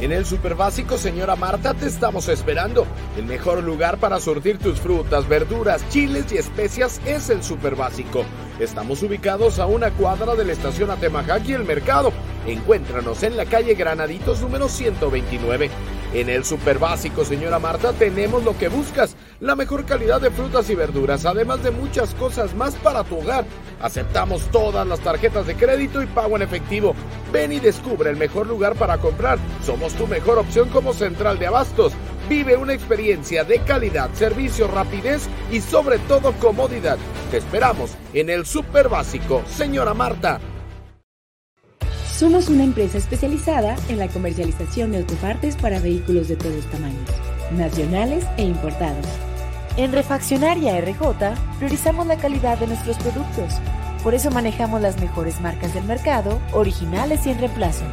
[0.00, 2.86] En el Super Básico, señora Marta, te estamos esperando.
[3.16, 8.24] El mejor lugar para surtir tus frutas, verduras, chiles y especias es el Super Básico.
[8.60, 12.12] Estamos ubicados a una cuadra de la estación Atemajac y el mercado.
[12.46, 15.68] Encuéntranos en la calle Granaditos número 129.
[16.14, 20.68] En el Super Básico, señora Marta, tenemos lo que buscas, la mejor calidad de frutas
[20.70, 23.44] y verduras, además de muchas cosas más para tu hogar.
[23.80, 26.94] Aceptamos todas las tarjetas de crédito y pago en efectivo.
[27.32, 29.38] Ven y descubre el mejor lugar para comprar.
[29.64, 31.92] Somos tu mejor opción como central de abastos.
[32.28, 36.98] Vive una experiencia de calidad, servicio, rapidez y sobre todo comodidad.
[37.30, 40.40] Te esperamos en el Super Básico, señora Marta.
[42.12, 47.08] Somos una empresa especializada en la comercialización de autopartes para vehículos de todos tamaños,
[47.52, 49.06] nacionales e importados.
[49.78, 53.54] En Refaccionaria RJ priorizamos la calidad de nuestros productos.
[54.02, 57.84] Por eso manejamos las mejores marcas del mercado, originales y en reemplazo.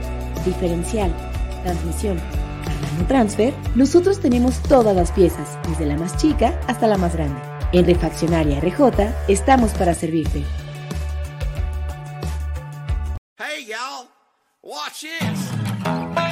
[0.44, 1.14] Diferencial,
[1.62, 2.20] transmisión,
[2.66, 7.40] cargando transfer, nosotros tenemos todas las piezas, desde la más chica hasta la más grande.
[7.72, 10.44] En Refaccionaria RJ estamos para servirte.
[13.38, 14.08] Hey y'all,
[14.64, 16.25] watch this.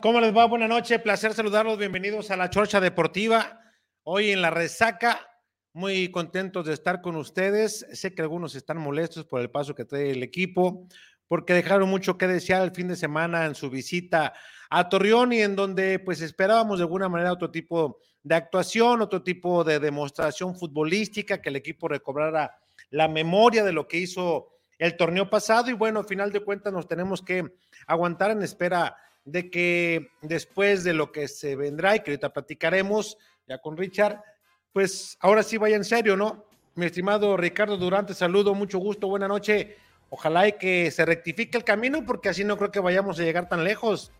[0.00, 0.44] ¿Cómo les va?
[0.44, 3.60] Buenas noches, placer saludarlos, bienvenidos a la Chorcha Deportiva.
[4.04, 5.28] Hoy en la resaca,
[5.72, 7.86] muy contentos de estar con ustedes.
[7.92, 10.86] Sé que algunos están molestos por el paso que trae el equipo,
[11.26, 14.34] porque dejaron mucho que desear el fin de semana en su visita
[14.70, 19.22] a Torreón y en donde pues esperábamos de alguna manera otro tipo de actuación, otro
[19.22, 22.56] tipo de demostración futbolística, que el equipo recobrara
[22.90, 26.72] la memoria de lo que hizo el torneo pasado y bueno, al final de cuentas
[26.72, 27.52] nos tenemos que
[27.86, 28.96] aguantar en espera
[29.30, 34.22] de que después de lo que se vendrá y que ahorita platicaremos ya con Richard,
[34.72, 36.44] pues ahora sí vaya en serio, ¿no?
[36.74, 39.76] Mi estimado Ricardo Durante, saludo, mucho gusto, buena noche.
[40.10, 43.48] Ojalá y que se rectifique el camino porque así no creo que vayamos a llegar
[43.48, 44.12] tan lejos.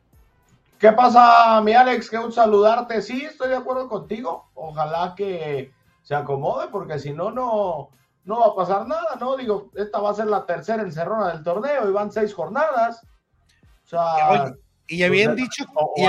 [0.79, 2.11] ¿Qué pasa, mi Alex?
[2.11, 3.01] Qué un saludarte.
[3.01, 4.51] Sí, estoy de acuerdo contigo.
[4.55, 7.91] Ojalá que se acomode porque si no, no,
[8.25, 9.37] no va a pasar nada, ¿no?
[9.37, 13.03] Digo, esta va a ser la tercera encerrona del torneo y van seis jornadas.
[13.85, 14.53] O sea,
[14.89, 15.65] y habían dicho.
[15.75, 16.09] O,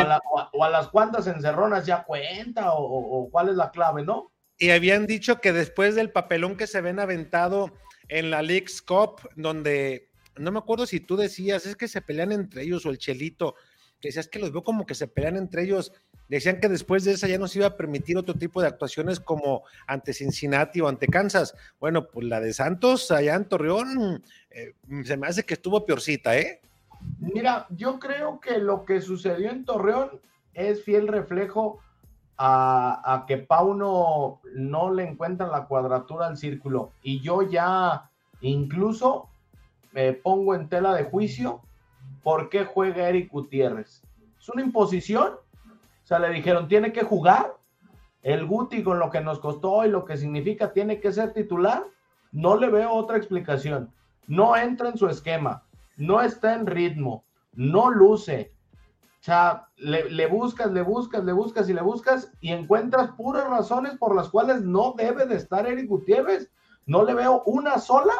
[0.63, 4.31] a las cuantas encerronas ya cuenta, o, cuál es la clave, ¿no?
[4.57, 7.73] Y habían dicho que después del papelón que se ven aventado
[8.07, 12.31] en la League's Cup, donde no me acuerdo si tú decías, es que se pelean
[12.31, 13.55] entre ellos, o el Chelito,
[13.99, 15.91] que decías que los veo como que se pelean entre ellos.
[16.29, 19.19] Decían que después de esa ya no se iba a permitir otro tipo de actuaciones
[19.19, 21.55] como ante Cincinnati o ante Kansas.
[21.79, 24.73] Bueno, pues la de Santos allá en Torreón eh,
[25.05, 26.61] se me hace que estuvo peorcita, ¿eh?
[27.17, 30.21] Mira, yo creo que lo que sucedió en Torreón
[30.53, 31.79] es fiel reflejo
[32.37, 36.93] a, que Pauno no le encuentra la cuadratura al círculo.
[37.03, 38.09] Y yo ya
[38.39, 39.27] incluso
[39.91, 41.61] me pongo en tela de juicio
[42.23, 44.03] por qué juega Eric Gutiérrez.
[44.39, 45.33] Es una imposición.
[45.33, 47.55] O sea, le dijeron, tiene que jugar.
[48.21, 51.83] El Guti con lo que nos costó y lo que significa tiene que ser titular.
[52.31, 53.91] No le veo otra explicación.
[54.27, 55.63] No entra en su esquema
[55.99, 58.53] no está en ritmo, no luce.
[59.19, 63.97] O sea, le, buscas, le buscas, le buscas y le buscas y encuentras puras razones
[63.97, 66.49] por las cuales no debe de estar Eric Gutiérrez.
[66.85, 68.13] No le veo una sola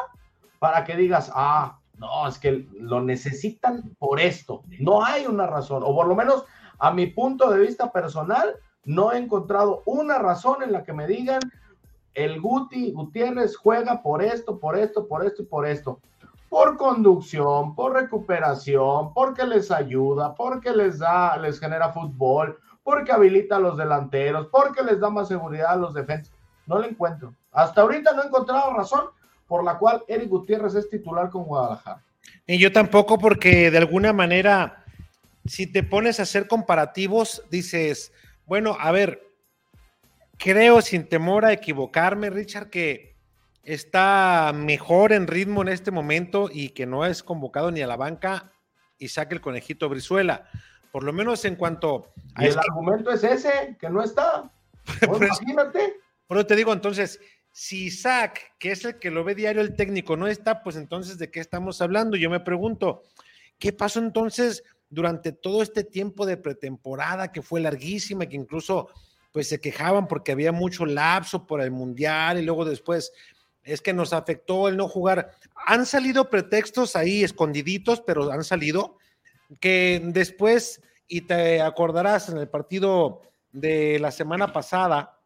[0.58, 4.62] para que digas, ah, no, es que lo necesitan por esto.
[4.78, 6.44] No hay una razón, o por lo menos
[6.78, 11.06] a mi punto de vista personal, no he encontrado una razón en la que me
[11.06, 11.40] digan,
[12.12, 16.00] el Guti Gutiérrez juega por esto, por esto, por esto y por esto
[16.50, 23.56] por conducción, por recuperación, porque les ayuda, porque les da, les genera fútbol, porque habilita
[23.56, 26.34] a los delanteros, porque les da más seguridad a los defensas.
[26.66, 27.34] No lo encuentro.
[27.52, 29.06] Hasta ahorita no he encontrado razón
[29.46, 32.02] por la cual Eric Gutiérrez es titular con Guadalajara.
[32.46, 34.84] Y yo tampoco, porque de alguna manera,
[35.46, 38.12] si te pones a hacer comparativos, dices,
[38.46, 39.22] bueno, a ver,
[40.36, 43.09] creo sin temor a equivocarme, Richard, que
[43.62, 47.96] está mejor en ritmo en este momento y que no es convocado ni a la
[47.96, 48.52] banca
[48.98, 50.48] y saque el conejito Brizuela.
[50.92, 52.44] Por lo menos en cuanto a.
[52.44, 54.50] el argumento es ese, que no está.
[55.02, 55.96] imagínate.
[56.26, 57.20] Pero te digo, entonces,
[57.52, 61.18] si Isaac, que es el que lo ve diario el técnico, no está, pues entonces,
[61.18, 62.16] ¿de qué estamos hablando?
[62.16, 63.02] Yo me pregunto,
[63.58, 68.88] ¿qué pasó entonces durante todo este tiempo de pretemporada que fue larguísima, que incluso
[69.32, 73.12] pues se quejaban porque había mucho lapso por el mundial y luego después
[73.64, 75.32] es que nos afectó el no jugar.
[75.66, 78.96] Han salido pretextos ahí escondiditos, pero han salido
[79.60, 83.22] que después, y te acordarás en el partido
[83.52, 85.18] de la semana pasada,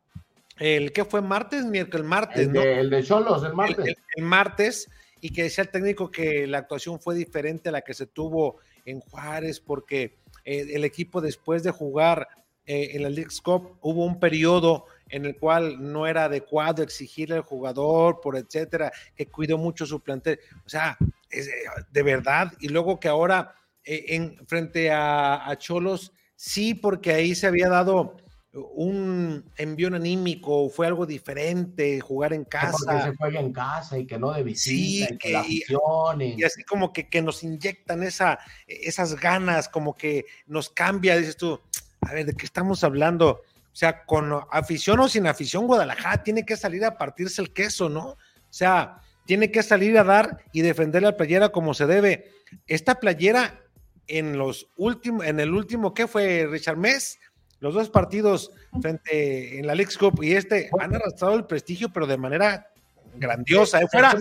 [0.59, 3.97] el que fue martes, miércoles, martes, el de, El de Cholos, el martes.
[4.17, 4.89] El, martes,
[5.21, 8.59] y que decía el técnico que la actuación fue diferente a la que se tuvo
[8.85, 12.29] en Juárez, porque eh, el equipo después de jugar
[12.67, 17.37] eh, en la League Cup hubo un periodo en el cual no era adecuado exigirle
[17.37, 20.41] al jugador, por etcétera, que cuidó mucho su plantel.
[20.67, 20.99] O sea,
[21.31, 21.49] es,
[21.93, 27.37] de verdad, y luego que ahora eh, en, frente a, a Cholos, sí, porque ahí
[27.37, 28.17] se había dado
[28.55, 32.77] un envío anímico, fue algo diferente, jugar en casa.
[32.85, 36.65] Porque se juega en casa y que no de visita, y, que, la y, así
[36.65, 41.61] como que, que, nos inyectan esa, esas ganas, como que nos cambia, dices tú,
[42.01, 43.43] a ver, ¿de qué estamos hablando?
[43.75, 47.89] O sea, con afición o sin afición, Guadalajara tiene que salir a partirse el queso,
[47.89, 48.11] ¿no?
[48.11, 48.17] O
[48.49, 52.31] sea, tiene que salir a dar y defender la playera como se debe.
[52.69, 53.61] Esta playera
[54.07, 57.19] en los últimos, en el último, ¿qué fue, Richard Mess?
[57.65, 58.51] los dos partidos
[58.83, 62.69] frente en la League Cup y este han arrastrado el prestigio, pero de manera
[63.15, 63.81] grandiosa.
[63.81, 63.87] ¿eh?
[63.91, 64.15] Fuera.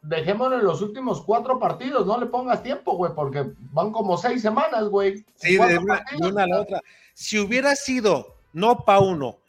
[0.00, 4.40] Dejémoslo, en los últimos cuatro partidos, no le pongas tiempo, güey, porque van como seis
[4.40, 5.26] semanas, güey.
[5.34, 6.80] Sí, de una, a la otra.
[7.12, 9.42] Si hubiera sido no pa uno,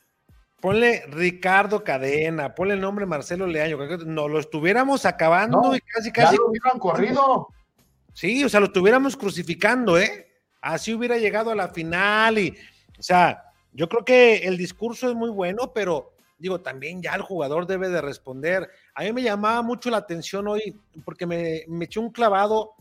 [0.59, 6.35] ponle Ricardo Cadena, ponle el nombre Marcelo Leaño, no lo estuviéramos acabando y casi casi.
[6.35, 7.47] Ya lo hubieran corrido.
[8.11, 10.27] Sí, o sea, lo estuviéramos crucificando, ¿eh?
[10.59, 12.57] Así hubiera llegado a la final y
[12.99, 17.21] o sea, yo creo que el discurso es muy bueno, pero digo, también ya el
[17.21, 18.69] jugador debe de responder.
[18.93, 22.73] A mí me llamaba mucho la atención hoy porque me, me eché un clavado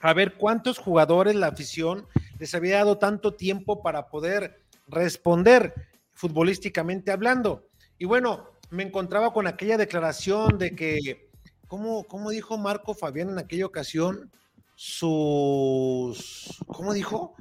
[0.00, 2.08] a ver cuántos jugadores la afición
[2.40, 4.61] les había dado tanto tiempo para poder
[4.92, 5.74] responder
[6.12, 7.68] futbolísticamente hablando.
[7.98, 11.28] Y bueno, me encontraba con aquella declaración de que,
[11.66, 14.30] ¿cómo, cómo dijo Marco Fabián en aquella ocasión?
[14.74, 17.34] Sus, ¿cómo dijo?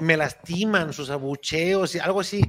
[0.00, 2.42] me, lastiman sus abucheos y algo así.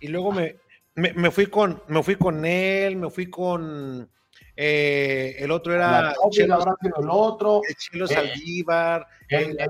[0.00, 0.56] Y luego me,
[0.94, 4.10] me, fui con, me fui con él, me fui con
[4.56, 8.32] eh, el otro era Chelo, el otro, el Chelo eh,
[9.28, 9.68] el, el,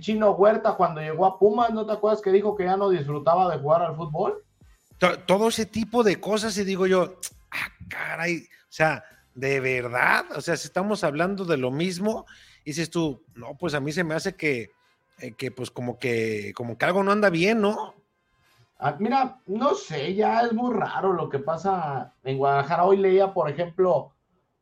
[0.00, 3.50] chino Huerta cuando llegó a Pumas, ¿no te acuerdas que dijo que ya no disfrutaba
[3.50, 4.44] de jugar al fútbol?
[5.26, 7.14] Todo ese tipo de cosas y digo yo,
[7.50, 9.02] ah, caray, o sea,
[9.34, 12.26] de verdad, o sea, si estamos hablando de lo mismo,
[12.64, 14.70] y dices tú, no, pues a mí se me hace que,
[15.18, 17.94] eh, que pues como que, como que algo no anda bien, ¿no?
[18.78, 22.84] Ah, mira, no sé, ya es muy raro lo que pasa en Guadalajara.
[22.84, 24.12] Hoy leía, por ejemplo,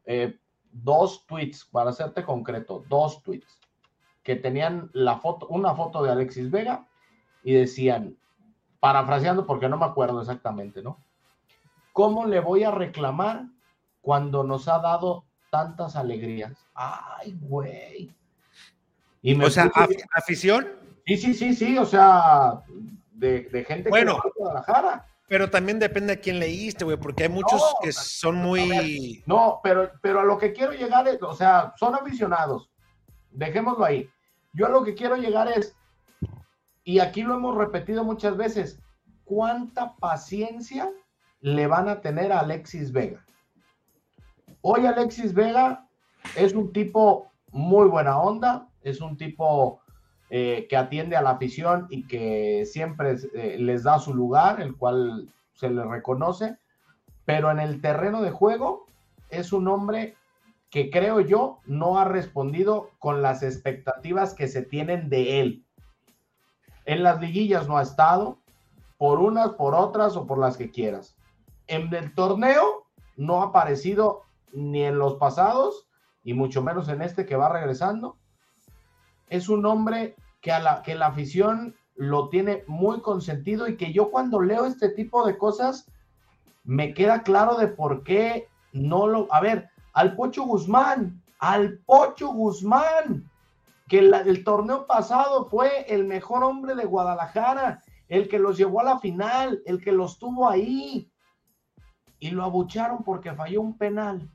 [0.05, 0.37] eh,
[0.73, 3.58] dos tweets, para hacerte concreto, dos tweets,
[4.29, 6.87] que tenían la foto, una foto de Alexis Vega
[7.43, 8.15] y decían,
[8.79, 11.03] parafraseando porque no me acuerdo exactamente, ¿no?
[11.95, 13.47] ¿Cómo le voy a reclamar
[14.03, 16.53] cuando nos ha dado tantas alegrías?
[16.75, 18.15] Ay, güey
[19.43, 19.71] o sea,
[20.15, 20.69] afición.
[21.07, 22.63] Sí, sí, sí, sí, o sea,
[23.13, 25.07] de, gente bueno, que Guadalajara.
[25.27, 29.23] Pero también depende a quién leíste, güey, porque hay muchos que son muy.
[29.27, 32.71] no, pero, pero a lo que quiero llegar es, o sea, son aficionados.
[33.31, 34.09] Dejémoslo ahí.
[34.59, 35.77] Yo a lo que quiero llegar es,
[36.83, 38.83] y aquí lo hemos repetido muchas veces,
[39.25, 40.91] ¿cuánta paciencia
[41.41, 43.25] le van a tener a Alexis Vega?
[44.61, 45.87] Hoy Alexis Vega
[46.35, 49.81] es un tipo muy buena onda, es un tipo
[50.29, 54.77] eh, que atiende a la afición y que siempre eh, les da su lugar, el
[54.77, 56.59] cual se le reconoce,
[57.25, 58.87] pero en el terreno de juego
[59.31, 60.17] es un hombre
[60.71, 65.65] que creo yo no ha respondido con las expectativas que se tienen de él.
[66.85, 68.39] En las liguillas no ha estado,
[68.99, 71.17] por unas, por otras o por las que quieras.
[71.67, 74.23] En el torneo no ha aparecido
[74.53, 75.89] ni en los pasados
[76.25, 78.19] y mucho menos en este que va regresando.
[79.29, 83.93] Es un hombre que, a la, que la afición lo tiene muy consentido y que
[83.93, 85.91] yo cuando leo este tipo de cosas
[86.65, 89.27] me queda claro de por qué no lo...
[89.33, 93.29] A ver, al Pocho Guzmán, al Pocho Guzmán,
[93.89, 98.85] que el torneo pasado fue el mejor hombre de Guadalajara, el que los llevó a
[98.85, 101.11] la final, el que los tuvo ahí,
[102.21, 104.31] y lo abucharon porque falló un penal.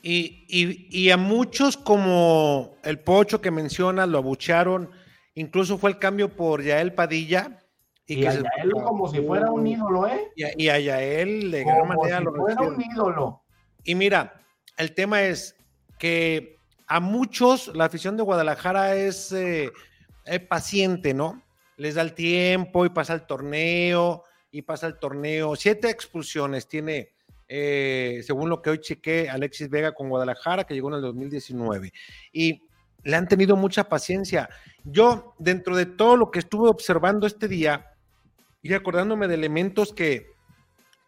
[0.00, 4.90] Y, y, a muchos como el Pocho que menciona, lo abucharon,
[5.34, 7.58] incluso fue el cambio por Yael Padilla.
[8.06, 10.30] Y, a Yael como si fuera un ídolo, ¿eh?
[10.36, 13.42] Y a, Yael de gran manera si fuera un ídolo.
[13.84, 14.44] Y mira,
[14.76, 15.56] el tema es
[15.98, 16.56] que
[16.86, 19.70] a muchos la afición de Guadalajara es eh,
[20.48, 21.42] paciente, ¿no?
[21.76, 25.56] Les da el tiempo y pasa el torneo y pasa el torneo.
[25.56, 27.12] Siete expulsiones tiene,
[27.48, 31.92] eh, según lo que hoy chequé, Alexis Vega con Guadalajara, que llegó en el 2019.
[32.32, 32.62] Y
[33.02, 34.48] le han tenido mucha paciencia.
[34.84, 37.92] Yo, dentro de todo lo que estuve observando este día
[38.62, 40.26] y acordándome de elementos que,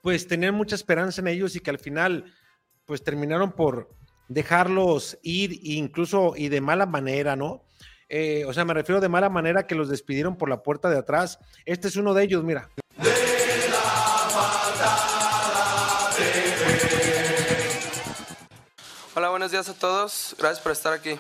[0.01, 2.33] pues, tenían mucha esperanza en ellos y que al final,
[2.87, 3.89] pues, terminaron por
[4.29, 7.63] dejarlos ir incluso y de mala manera, ¿no?
[8.09, 10.99] Eh, o sea, me refiero de mala manera que los despidieron por la puerta de
[10.99, 11.39] atrás.
[11.65, 12.69] Este es uno de ellos, mira.
[19.15, 20.35] Hola, buenos días a todos.
[20.39, 21.19] Gracias por estar aquí.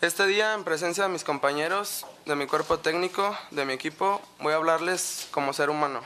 [0.00, 4.52] Este día, en presencia de mis compañeros, de mi cuerpo técnico, de mi equipo, voy
[4.52, 6.00] a hablarles como ser humano.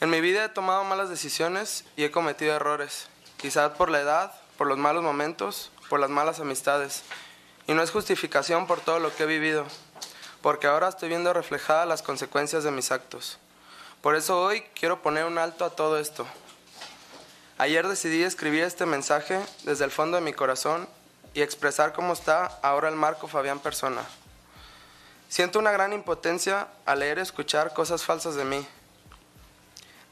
[0.00, 4.32] En mi vida he tomado malas decisiones y he cometido errores, quizás por la edad,
[4.56, 7.02] por los malos momentos, por las malas amistades.
[7.66, 9.66] Y no es justificación por todo lo que he vivido,
[10.40, 13.38] porque ahora estoy viendo reflejadas las consecuencias de mis actos.
[14.00, 16.24] Por eso hoy quiero poner un alto a todo esto.
[17.58, 20.88] Ayer decidí escribir este mensaje desde el fondo de mi corazón
[21.34, 24.02] y expresar cómo está ahora el Marco Fabián persona.
[25.28, 28.64] Siento una gran impotencia al leer y escuchar cosas falsas de mí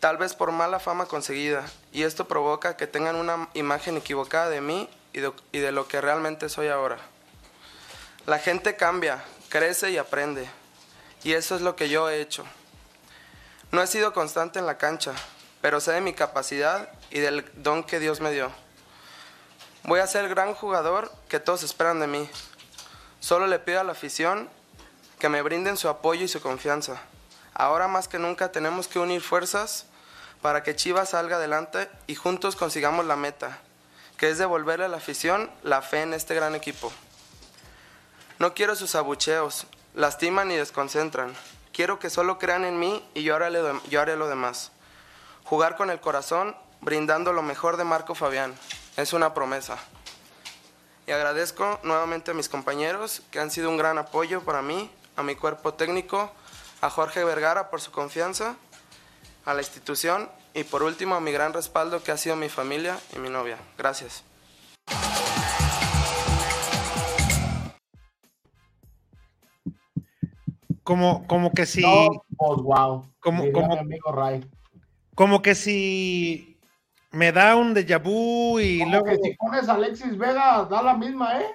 [0.07, 4.61] tal vez por mala fama conseguida, y esto provoca que tengan una imagen equivocada de
[4.61, 5.19] mí y
[5.59, 6.99] de, lo que realmente soy ahora.
[8.25, 10.49] La gente cambia, crece y aprende,
[11.25, 12.45] y eso es lo que yo he hecho.
[13.73, 15.13] No he sido constante en la cancha,
[15.61, 18.53] pero sé de mi capacidad y del don que Dios me dio.
[19.83, 22.31] Voy a ser el gran jugador que todos esperan de mí.
[23.19, 24.49] Solo le pido a la afición
[25.19, 27.03] que me brinden su apoyo y su confianza.
[27.55, 29.87] Ahora más que nunca tenemos que unir fuerzas
[30.47, 33.59] para que Chivas salga adelante y juntos consigamos la meta,
[34.17, 36.93] que es devolverle a la afición la fe en este gran equipo.
[38.39, 41.35] No quiero sus abucheos, lastiman y desconcentran.
[41.73, 43.61] Quiero que solo crean en mí y yo haré,
[43.91, 44.71] yo haré lo demás.
[45.43, 48.55] Jugar con el corazón, brindando lo mejor de Marco Fabián.
[48.97, 49.77] Es una promesa.
[51.09, 55.25] Y agradezco nuevamente a mis compañeros que han sido un gran apoyo para mí, a
[55.25, 56.31] mi cuerpo técnico,
[56.83, 58.55] a Jorge Vergara por su confianza,
[59.47, 62.99] a la institución y por último a mi gran respaldo que ha sido mi familia
[63.15, 63.57] y mi novia.
[63.79, 64.25] Gracias.
[70.83, 71.83] Como, como que si.
[71.83, 73.07] pues wow.
[73.19, 73.79] Como, como,
[75.15, 76.61] como que si
[77.11, 79.07] me da un déjà vu y luego.
[79.07, 81.47] Que si pones a Alexis Vega, da la misma, ¿eh?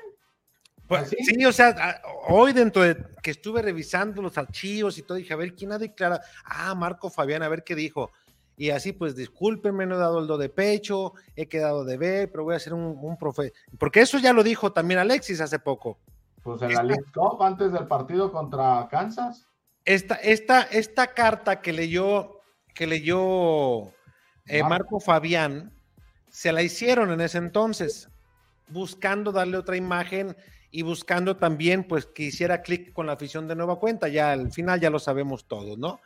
[0.91, 1.45] Pues, ¿Sí?
[1.45, 5.55] o sea, hoy dentro de que estuve revisando los archivos y todo, dije, a ver,
[5.55, 6.21] ¿quién ha declarado?
[6.43, 8.11] Ah, Marco Fabián, a ver qué dijo.
[8.57, 12.29] Y así, pues, discúlpenme, no he dado el do de pecho, he quedado de ver,
[12.29, 13.53] pero voy a hacer un, un profe.
[13.79, 15.97] Porque eso ya lo dijo también Alexis hace poco.
[16.43, 19.47] Pues en la League Cup, antes del partido contra Kansas.
[19.85, 22.41] Esta, esta, esta carta que leyó,
[22.75, 23.93] que leyó
[24.45, 25.71] eh, Marco Fabián,
[26.27, 28.09] se la hicieron en ese entonces,
[28.67, 30.35] buscando darle otra imagen
[30.71, 34.07] y buscando también, pues, que hiciera clic con la afición de nueva cuenta.
[34.07, 35.99] Ya al final ya lo sabemos todos, ¿no?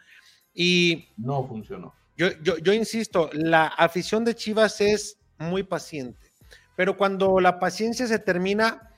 [0.53, 1.07] Y.
[1.17, 1.93] No funcionó.
[2.17, 6.31] Yo, yo, yo insisto, la afición de Chivas es muy paciente,
[6.75, 8.89] pero cuando la paciencia se termina,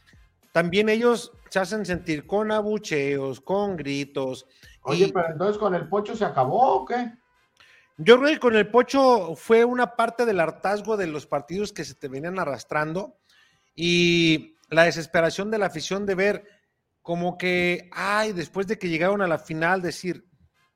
[0.51, 4.45] también ellos se hacen sentir con abucheos, con gritos.
[4.83, 7.11] Oye, pero entonces con el pocho se acabó o qué?
[7.97, 11.83] Yo creo que con el pocho fue una parte del hartazgo de los partidos que
[11.83, 13.17] se te venían arrastrando
[13.75, 16.43] y la desesperación de la afición de ver
[17.01, 20.25] como que, ay, después de que llegaron a la final, decir,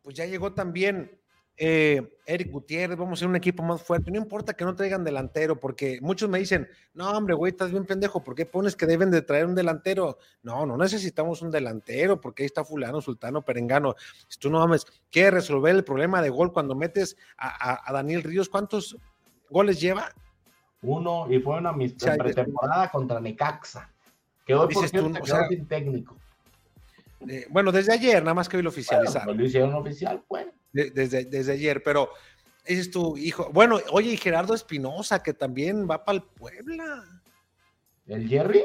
[0.02, 1.20] pues ya llegó también
[1.58, 4.10] eh, Eric Gutiérrez, vamos a ser un equipo más fuerte.
[4.10, 7.86] No importa que no traigan delantero, porque muchos me dicen, no, hombre, güey, estás bien
[7.86, 10.18] pendejo, ¿por qué pones que deben de traer un delantero?
[10.42, 13.96] No, no necesitamos un delantero, porque ahí está fulano, sultano, perengano.
[14.28, 18.24] Si tú no mames, quieres resolver el problema de gol cuando metes a, a Daniel
[18.24, 18.98] Ríos, ¿cuántos
[19.50, 20.14] goles lleva?
[20.82, 21.74] Uno, y fue una
[22.18, 23.90] pretemporada contra Necaxa.
[24.46, 26.18] Que hoy, por tú, cierto, o quedó sea, sin técnico.
[27.28, 29.38] Eh, bueno, desde ayer, nada más que hoy lo oficializaron.
[29.38, 30.52] lo hicieron oficial, bueno.
[30.74, 32.10] De- desde, desde ayer, pero
[32.68, 33.50] dices tu hijo.
[33.54, 37.04] Bueno, oye, y Gerardo Espinosa, que también va para el Puebla.
[38.08, 38.64] ¿El Jerry?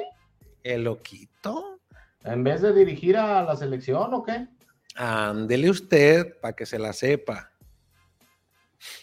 [0.62, 1.80] El loquito.
[2.24, 4.48] ¿En vez de dirigir a la selección o qué?
[4.96, 7.52] Ándele usted para que se la sepa.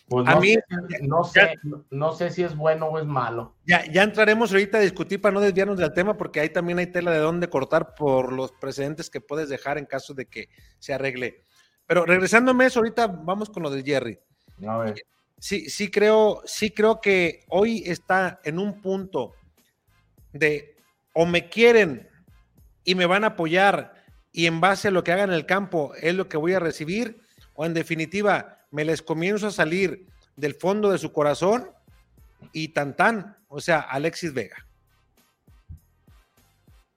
[0.08, 0.63] Pues A no, mí- sé,
[1.01, 3.56] no, sé, no- no sé si es bueno o es malo.
[3.65, 6.88] Ya, ya entraremos ahorita a discutir para no desviarnos del tema, porque ahí también hay
[6.88, 10.50] tela de dónde cortar por los precedentes que puedes dejar en caso de que
[10.80, 11.42] se arregle.
[11.88, 14.20] Pero regresándome a eso, ahorita vamos con lo del Jerry.
[14.68, 14.96] A ver.
[15.39, 19.34] Sí, sí creo, sí creo que hoy está en un punto
[20.32, 20.75] de
[21.13, 22.08] o me quieren
[22.84, 23.94] y me van a apoyar
[24.32, 26.60] y en base a lo que hagan en el campo es lo que voy a
[26.60, 27.20] recibir,
[27.56, 31.70] o en definitiva me les comienzo a salir del fondo de su corazón
[32.51, 34.58] y tan tan, o sea, Alexis Vega.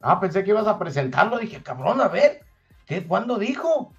[0.01, 1.39] Ah, pensé que ibas a presentarlo.
[1.39, 2.41] Dije, cabrón, a ver,
[2.87, 3.93] ¿qué, ¿cuándo dijo?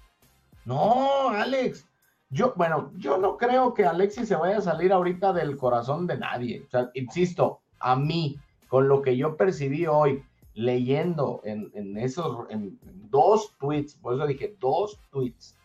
[0.64, 1.86] No, Alex.
[2.30, 6.18] Yo, bueno, yo no creo que Alexis se vaya a salir ahorita del corazón de
[6.18, 6.64] nadie.
[6.66, 12.50] O sea, insisto, a mí, con lo que yo percibí hoy, leyendo en, en esos,
[12.50, 12.76] en,
[13.08, 15.57] dos tweets, por eso dije dos tweets.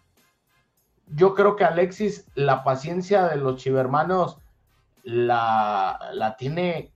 [1.15, 4.37] Yo creo que Alexis, la paciencia de los chivermanos
[5.03, 6.91] la, la tiene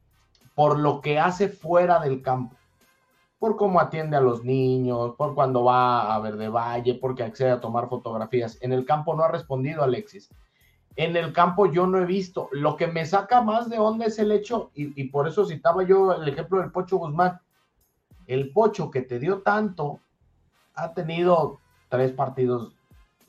[0.55, 2.57] por lo que hace fuera del campo
[3.39, 7.59] por cómo atiende a los niños, por cuando va a Verde Valle, porque accede a
[7.59, 8.57] tomar fotografías.
[8.61, 10.29] En el campo no ha respondido Alexis.
[10.95, 12.49] En el campo yo no he visto.
[12.51, 15.83] Lo que me saca más de onda es el hecho, y, y por eso citaba
[15.83, 17.39] yo el ejemplo del Pocho Guzmán.
[18.25, 19.99] El Pocho que te dio tanto,
[20.73, 21.59] ha tenido
[21.89, 22.75] tres partidos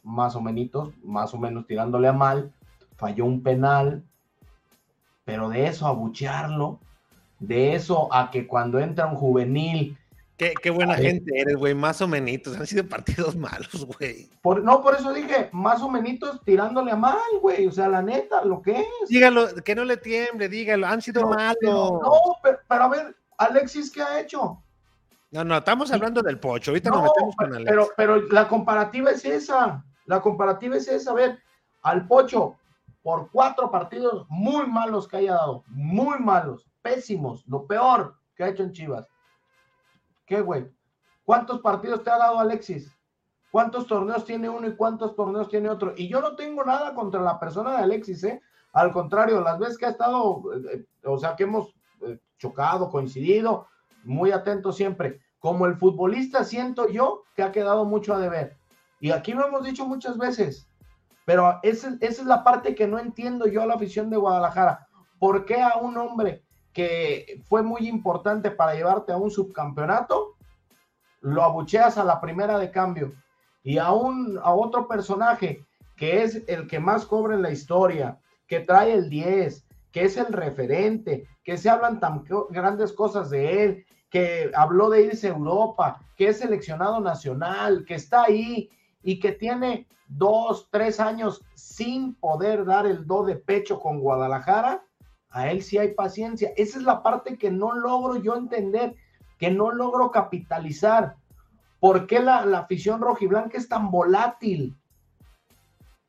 [0.03, 2.53] más o menos, más o menos tirándole a mal,
[2.97, 4.03] falló un penal,
[5.25, 6.79] pero de eso a buchearlo,
[7.39, 9.97] de eso a que cuando entra un juvenil
[10.37, 11.03] Qué, qué buena Ay.
[11.03, 12.57] gente eres, güey, más o menos.
[12.57, 14.31] Han sido partidos malos, güey.
[14.41, 17.67] Por, no, por eso dije, más o menos tirándole a mal, güey.
[17.67, 19.09] O sea, la neta, lo que es.
[19.09, 21.57] Dígalo, que no le tiemble, dígalo, han sido No, malos.
[21.61, 24.63] pero- No, pero, pero a ver, Alexis, ¿qué ha hecho?
[25.31, 26.71] No, no, estamos hablando del pocho.
[26.71, 27.71] Ahorita No, nos metemos con Alex.
[27.71, 29.85] pero, pero la comparativa es esa.
[30.07, 31.11] La comparativa es esa.
[31.11, 31.39] A ver,
[31.83, 32.57] al Pocho,
[33.03, 38.49] por cuatro partidos muy malos que haya dado, muy malos, pésimos, lo peor que ha
[38.49, 39.09] hecho en Chivas.
[40.27, 40.71] ¿Qué, güey?
[41.25, 42.95] ¿Cuántos partidos te ha dado Alexis?
[43.51, 45.95] ¿Cuántos torneos tiene uno y cuántos torneos tiene otro?
[45.97, 48.41] Y yo no tengo nada contra la persona de Alexis, ¿eh?
[48.73, 52.91] Al contrario, las veces que ha estado, eh, eh, o sea, que hemos eh, chocado,
[52.91, 53.67] coincidido,
[54.09, 55.21] muy atento siempre.
[55.39, 58.57] Como el futbolista siento yo que ha quedado mucho a deber.
[59.01, 60.69] Y aquí lo hemos dicho muchas veces.
[61.25, 64.89] Pero esa, esa es la parte que no entiendo yo a la afición de Guadalajara.
[65.19, 66.43] ¿Por qué a un hombre
[66.73, 70.37] que fue muy importante para llevarte a un subcampeonato,
[71.21, 73.13] lo abucheas a la primera de cambio?
[73.63, 75.67] Y a, un, a otro personaje
[75.97, 80.17] que es el que más cobra en la historia, que trae el 10, que es
[80.17, 85.35] el referente, que se hablan tan grandes cosas de él, que habló de irse a
[85.35, 88.71] Europa, que es seleccionado nacional, que está ahí
[89.03, 94.83] y que tiene dos, tres años sin poder dar el do de pecho con Guadalajara,
[95.31, 96.53] a él sí hay paciencia.
[96.57, 98.95] Esa es la parte que no logro yo entender,
[99.39, 101.17] que no logro capitalizar.
[101.81, 104.77] ¿Por qué la, la afición rojiblanca es tan volátil?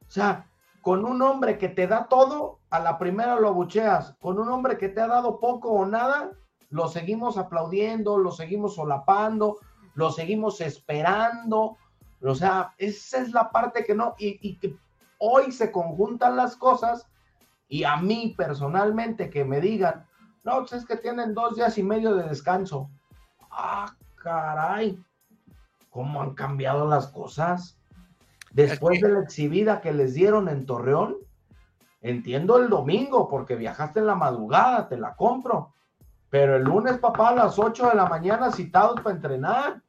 [0.08, 0.48] O sea,
[0.82, 4.16] con un hombre que te da todo, a la primera lo abucheas.
[4.20, 6.32] Con un hombre que te ha dado poco o nada,
[6.70, 9.58] lo seguimos aplaudiendo, lo seguimos solapando,
[9.96, 11.78] lo seguimos esperando.
[12.22, 14.76] O sea, esa es la parte que no, y, y que
[15.20, 17.08] hoy se conjuntan las cosas
[17.68, 20.08] y a mí personalmente que me digan,
[20.44, 22.90] no, pues es que tienen dos días y medio de descanso.
[23.52, 25.00] Ah, caray,
[25.90, 27.78] ¿cómo han cambiado las cosas?
[28.52, 31.18] Después de la exhibida que les dieron en Torreón,
[32.02, 35.74] entiendo el domingo porque viajaste en la madrugada, te la compro.
[36.30, 39.82] Pero el lunes, papá, a las 8 de la mañana citados para entrenar.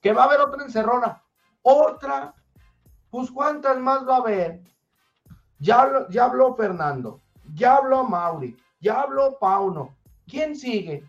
[0.00, 1.22] Que va a haber otra encerrona.
[1.62, 2.34] Otra.
[3.10, 4.60] Pues cuántas más va a haber.
[5.58, 7.20] Ya, ya habló Fernando.
[7.54, 8.56] Ya habló Mauri.
[8.80, 9.96] Ya habló Pauno.
[10.26, 11.04] ¿Quién sigue?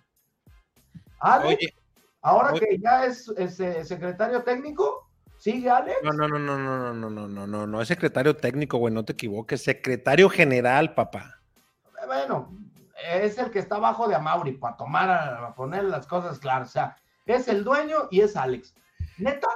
[1.19, 1.57] ¿Alex?
[1.57, 1.73] Oye,
[2.21, 2.59] Ahora oye.
[2.59, 5.97] que ya es, es, eh, secretario técnico, ¿sigue Alex?
[6.03, 9.05] no, no, no, no, no, no, no, no, no, no es secretario técnico, güey, no
[9.05, 11.39] te equivoques, secretario general, papá.
[12.07, 12.51] bueno,
[12.95, 16.69] es el que está abajo de Amauri para tomar, a, poner las cosas claras.
[16.69, 18.73] O sea, es el dueño y es Alex.
[19.17, 19.47] Neta,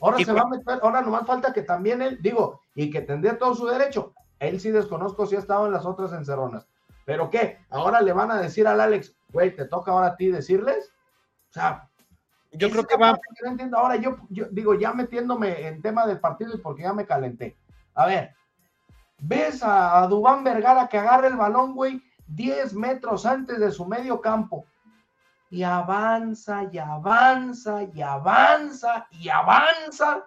[0.00, 3.38] ahora se va a meter, ahora nomás falta que también él, digo, y que tendría
[3.38, 4.14] todo su derecho.
[4.38, 6.68] Él sí desconozco si ha estado en las otras encerronas,
[7.04, 7.58] ¿Pero qué?
[7.70, 10.92] ¿Ahora le van a decir al Alex, güey, te toca ahora a ti decirles?
[11.48, 11.88] O sea,
[12.52, 13.14] yo creo que va.
[13.14, 13.78] Que no entiendo.
[13.78, 17.56] Ahora yo, yo digo, ya metiéndome en tema del partido y porque ya me calenté.
[17.94, 18.34] A ver,
[19.20, 23.86] ves a, a Dubán Vergara que agarra el balón, güey, 10 metros antes de su
[23.86, 24.66] medio campo.
[25.50, 30.24] Y avanza, y avanza, y avanza, y avanza.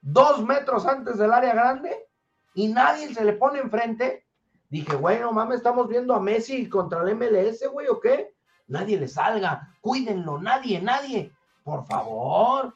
[0.00, 2.06] Dos metros antes del área grande.
[2.54, 4.26] Y nadie se le pone enfrente.
[4.70, 8.34] Dije, bueno, mames, estamos viendo a Messi contra el MLS, güey, ¿o qué?
[8.66, 9.68] Nadie le salga.
[9.80, 11.32] Cuídenlo, nadie, nadie.
[11.62, 12.74] Por favor.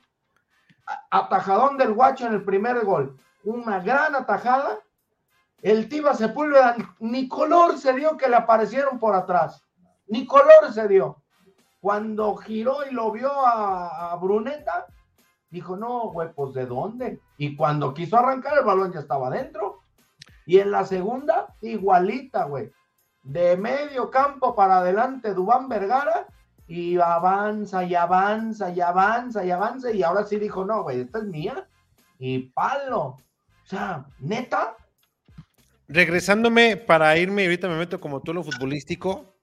[1.11, 3.19] Atajadón del guacho en el primer gol.
[3.45, 4.79] Una gran atajada.
[5.63, 9.65] El Tiba Sepúlveda ni color se dio que le aparecieron por atrás.
[10.07, 11.23] Ni color se dio.
[11.81, 14.87] Cuando giró y lo vio a, Bruneta,
[15.51, 17.21] dijo, no, güey, pues ¿de dónde?
[17.37, 19.81] Y cuando quiso arrancar, el balón ya estaba dentro.
[20.47, 22.73] Y en la segunda, igualita, güey.
[23.23, 26.27] De medio campo para adelante, Dubán Vergara,
[26.67, 29.91] y avanza y avanza y avanza y avanza.
[29.91, 31.69] Y ahora sí dijo, no, güey, esta es mía.
[32.19, 33.01] Y palo.
[33.01, 33.19] O
[33.65, 34.77] sea, neta.
[35.89, 39.35] Regresándome para irme, ahorita me meto como tú lo futbolístico.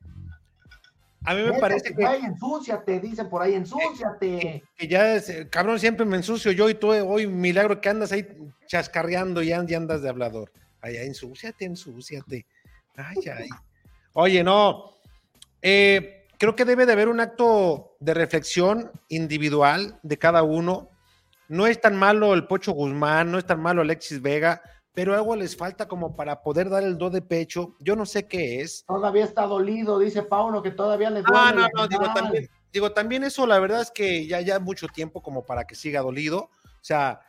[1.24, 2.06] A mí me parece que.
[2.06, 4.64] Ay, ensúciate, dicen por ahí, ensúciate.
[4.78, 7.90] Que ya, es, eh, cabrón, siempre me ensucio yo y tú eh, hoy, milagro que
[7.90, 8.28] andas ahí
[8.68, 10.52] chascarreando y and- y andas de hablador.
[10.82, 12.46] Ay, ay, ensúciate, ensúciate.
[12.96, 13.50] Ay, ay.
[14.14, 14.92] Oye, no.
[15.64, 20.92] Eh, creo que debe de haber un acto de reflexión individual de cada uno.
[21.48, 24.62] No es tan malo el Pocho Guzmán, no es tan malo Alexis Vega,
[24.96, 27.76] pero algo les falta como para poder dar el do de pecho.
[27.80, 28.86] Yo no sé qué es.
[28.88, 31.38] Todavía está dolido, dice Pauno, que todavía le duele.
[31.38, 34.88] Ah, no, no, digo también, digo también eso, la verdad es que ya, ya mucho
[34.88, 36.44] tiempo como para que siga dolido.
[36.44, 37.20] O sea,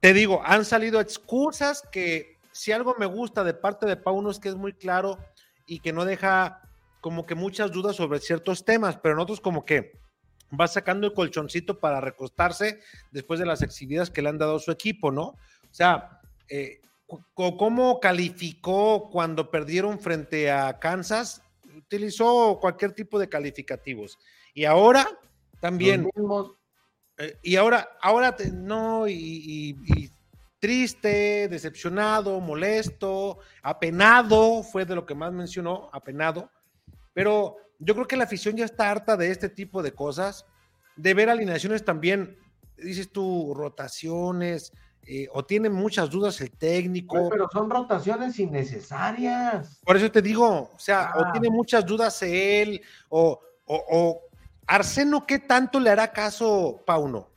[0.00, 4.38] te digo, han salido excusas que si algo me gusta de parte de Pauno es
[4.38, 5.18] que es muy claro
[5.66, 6.60] y que no deja
[7.00, 9.98] como que muchas dudas sobre ciertos temas, pero nosotros como que
[10.58, 14.60] va sacando el colchoncito para recostarse después de las exhibidas que le han dado a
[14.60, 15.22] su equipo, ¿no?
[15.22, 15.36] O
[15.70, 16.80] sea, eh,
[17.34, 21.42] ¿cómo calificó cuando perdieron frente a Kansas?
[21.76, 24.18] Utilizó cualquier tipo de calificativos.
[24.54, 25.06] Y ahora
[25.60, 26.08] también,
[27.18, 30.10] eh, y ahora, ahora te- no, y, y- y
[30.58, 36.50] triste, decepcionado, molesto, apenado, fue de lo que más mencionó, apenado.
[37.12, 40.46] Pero yo creo que la afición ya está harta de este tipo de cosas,
[40.96, 42.38] de ver alineaciones también,
[42.78, 44.72] dices tú, rotaciones,
[45.06, 47.16] eh, o tiene muchas dudas el técnico.
[47.18, 49.80] Güey, pero son rotaciones innecesarias.
[49.84, 51.18] Por eso te digo, o sea, Ah.
[51.28, 54.20] o tiene muchas dudas él, o, o, o
[54.66, 57.28] Arseno, ¿qué tanto le hará caso Pauno?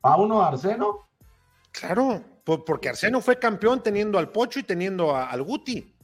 [0.00, 1.08] Pauno Arseno.
[1.70, 5.94] Claro, por- porque Arseno fue campeón teniendo al Pocho y teniendo a- al Guti.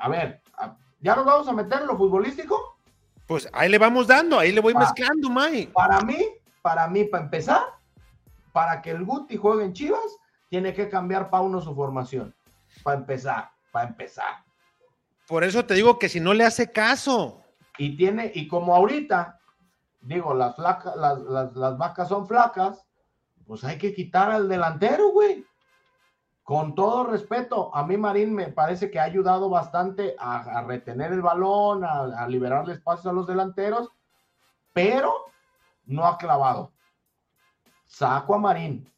[0.00, 0.40] A ver,
[1.00, 2.76] ¿ya nos vamos a meter en lo futbolístico?
[3.26, 4.80] Pues ahí le vamos dando, ahí le voy Ah.
[4.80, 5.66] mezclando, May.
[5.66, 6.18] Para mí,
[6.62, 7.62] para mí, para empezar,
[8.58, 10.18] para que el Guti juegue en Chivas,
[10.48, 12.34] tiene que cambiar Pauno su formación.
[12.82, 14.42] Para empezar, para empezar.
[15.28, 17.40] Por eso te digo que si no le hace caso,
[17.78, 19.38] Y tiene, y como ahorita,
[20.00, 22.84] digo, las, flaca- las, las, las vacas son flacas,
[23.46, 25.44] pues hay que quitar al delantero, güey.
[26.42, 31.12] Con todo respeto, a mí Marín me parece que ha ayudado bastante a, a retener
[31.12, 33.88] el balón, a, a liberarle espacios a los delanteros,
[34.72, 35.14] pero
[35.84, 36.72] no ha clavado.
[37.88, 38.88] Saco a Marín.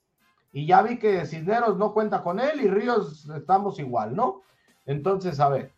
[0.52, 4.42] Y ya vi que Cisneros no cuenta con él y Ríos estamos igual, ¿no?
[4.84, 5.72] Entonces, a ver,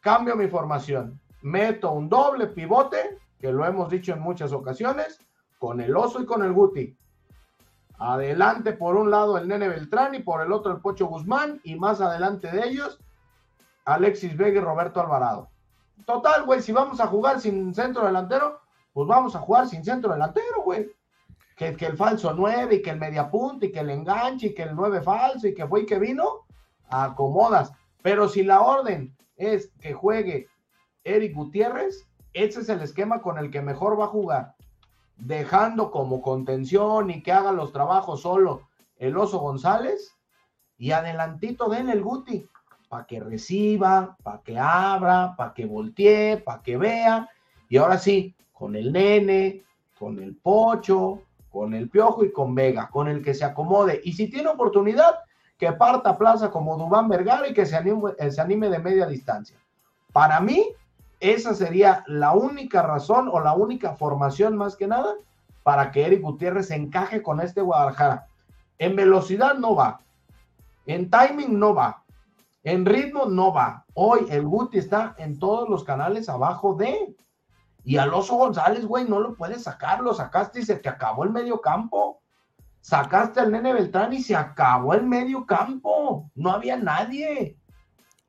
[0.00, 1.20] cambio mi formación.
[1.42, 5.18] Meto un doble pivote, que lo hemos dicho en muchas ocasiones,
[5.58, 6.96] con el oso y con el Guti.
[7.98, 11.76] Adelante por un lado el Nene Beltrán y por el otro el Pocho Guzmán y
[11.76, 12.98] más adelante de ellos
[13.84, 15.50] Alexis Vega y Roberto Alvarado.
[16.06, 18.60] Total, güey, si vamos a jugar sin centro delantero,
[18.92, 20.90] pues vamos a jugar sin centro delantero, güey.
[21.56, 24.62] Que, el falso 9 y que el media punta y que el enganche y que
[24.62, 26.46] el 9 falso y que fue y que vino,
[26.88, 27.72] acomodas.
[28.02, 30.48] Pero si la orden es que juegue
[31.04, 34.54] Eric Gutiérrez, ese es el esquema con el que mejor va a jugar.
[35.16, 40.16] Dejando como contención y que haga los trabajos solo el Oso González
[40.78, 42.46] y adelantito den el Guti
[42.88, 47.28] para que reciba, para que abra, para que voltee, para que vea.
[47.68, 49.64] Y ahora sí, con el nene,
[49.98, 54.00] con el pocho, con el piojo y con Vega, con el que se acomode.
[54.02, 55.18] Y si tiene oportunidad,
[55.58, 59.06] que parta plaza como Dubán Vergara y que se anime, eh, se anime de media
[59.06, 59.56] distancia.
[60.12, 60.66] Para mí,
[61.20, 65.14] esa sería la única razón o la única formación más que nada
[65.62, 68.26] para que Eric Gutiérrez encaje con este Guadalajara.
[68.78, 70.00] En velocidad no va,
[70.86, 72.02] en timing no va,
[72.64, 73.84] En ritmo no va.
[73.94, 77.14] Hoy el Guti está en todos los canales abajo de.
[77.84, 81.30] Y Alonso González, güey, no lo puedes sacar, lo sacaste y se te acabó el
[81.30, 82.22] medio campo.
[82.80, 86.30] Sacaste al nene Beltrán y se acabó el medio campo.
[86.34, 87.56] No había nadie.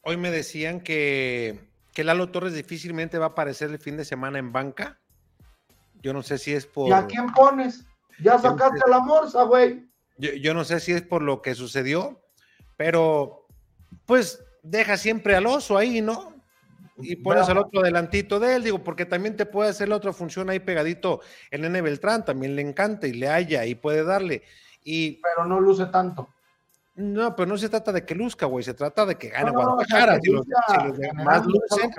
[0.02, 4.40] Hoy me decían que, que Lalo Torres difícilmente va a aparecer el fin de semana
[4.40, 5.00] en banca.
[6.02, 6.90] Yo no sé si es por.
[6.90, 7.86] ¿Y a quién pones?
[8.20, 9.88] Ya sacaste la morsa, güey.
[10.18, 12.22] Yo, yo, no sé si es por lo que sucedió,
[12.78, 13.48] pero
[14.06, 16.33] pues deja siempre al oso ahí, ¿no?
[16.98, 20.14] Y pones al otro delantito de él, digo, porque también te puede hacer la otra
[20.14, 24.44] función ahí pegadito el Nene Beltrán, también le encanta y le halla y puede darle.
[24.84, 26.30] Y, pero no luce tanto.
[26.96, 29.54] No, pero no se trata de que luzca, güey, se trata de que gane no,
[29.54, 30.20] Guadalajara.
[30.22, 31.92] si, los, si los demás lucen,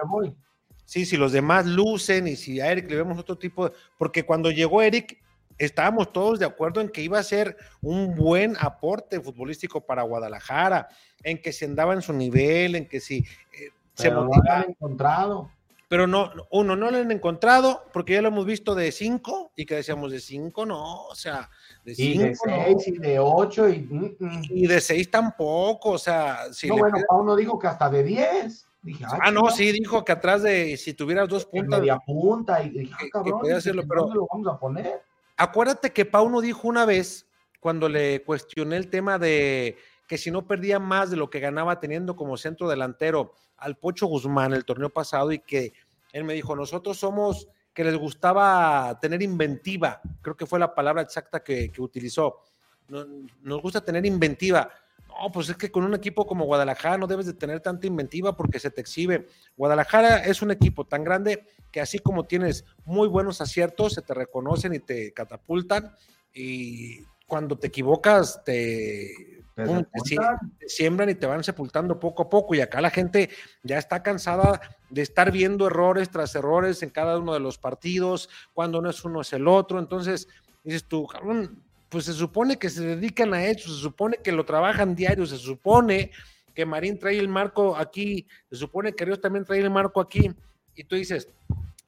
[0.84, 3.74] sí, si los demás lucen y si a Eric le vemos otro tipo de.
[3.98, 5.18] Porque cuando llegó Eric,
[5.58, 10.88] estábamos todos de acuerdo en que iba a ser un buen aporte futbolístico para Guadalajara,
[11.24, 14.70] en que se andaba en su nivel, en que si eh, se no lo han
[14.70, 15.50] encontrado.
[15.88, 19.66] Pero no, uno, no lo han encontrado, porque ya lo hemos visto de cinco, y
[19.66, 21.48] que decíamos de cinco, no, o sea,
[21.84, 22.24] de cinco.
[22.24, 24.42] Y de seis, y de ocho, y, mm, mm.
[24.50, 26.52] y de seis tampoco, o sea.
[26.52, 28.66] Si no, bueno, Pauno dijo que hasta de diez.
[28.82, 31.80] Dije, ah, no, sí, dijo que atrás de, si tuvieras dos puntas.
[31.80, 35.02] Media punta, y dije, ah, cabrón, que hacerlo, pero, lo vamos a poner?
[35.36, 37.26] Acuérdate que Pauno dijo una vez,
[37.60, 41.80] cuando le cuestioné el tema de que si no perdía más de lo que ganaba
[41.80, 45.72] teniendo como centro delantero al Pocho Guzmán el torneo pasado y que
[46.12, 51.02] él me dijo, nosotros somos que les gustaba tener inventiva, creo que fue la palabra
[51.02, 52.40] exacta que, que utilizó,
[52.88, 54.70] nos gusta tener inventiva.
[55.08, 58.36] No, pues es que con un equipo como Guadalajara no debes de tener tanta inventiva
[58.36, 59.26] porque se te exhibe.
[59.56, 64.14] Guadalajara es un equipo tan grande que así como tienes muy buenos aciertos, se te
[64.14, 65.94] reconocen y te catapultan
[66.32, 72.54] y cuando te equivocas te, te, te, siembran y te van sepultando poco a poco
[72.54, 73.30] y acá la gente
[73.62, 78.28] ya está cansada de estar viendo errores tras errores en cada uno de los partidos,
[78.52, 80.28] cuando no es uno es el otro, entonces
[80.62, 84.44] dices tú, cabrón, pues se supone que se dedican a eso, se supone que lo
[84.44, 86.10] trabajan diario, se supone
[86.54, 90.30] que Marín trae el marco aquí, se supone que Ríos también trae el marco aquí,
[90.74, 91.28] y tú dices,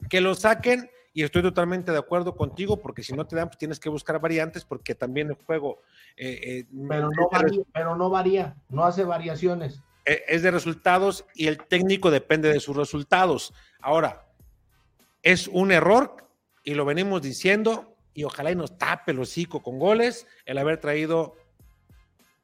[0.09, 3.57] que lo saquen, y estoy totalmente de acuerdo contigo, porque si no te dan, pues
[3.57, 5.81] tienes que buscar variantes, porque también el juego...
[6.15, 9.81] Eh, eh, pero, no varía, pero no varía, no hace variaciones.
[10.05, 13.55] Eh, es de resultados y el técnico depende de sus resultados.
[13.81, 14.27] Ahora,
[15.23, 16.29] es un error,
[16.63, 20.81] y lo venimos diciendo, y ojalá y nos tape el hocico con goles el haber
[20.83, 21.37] traído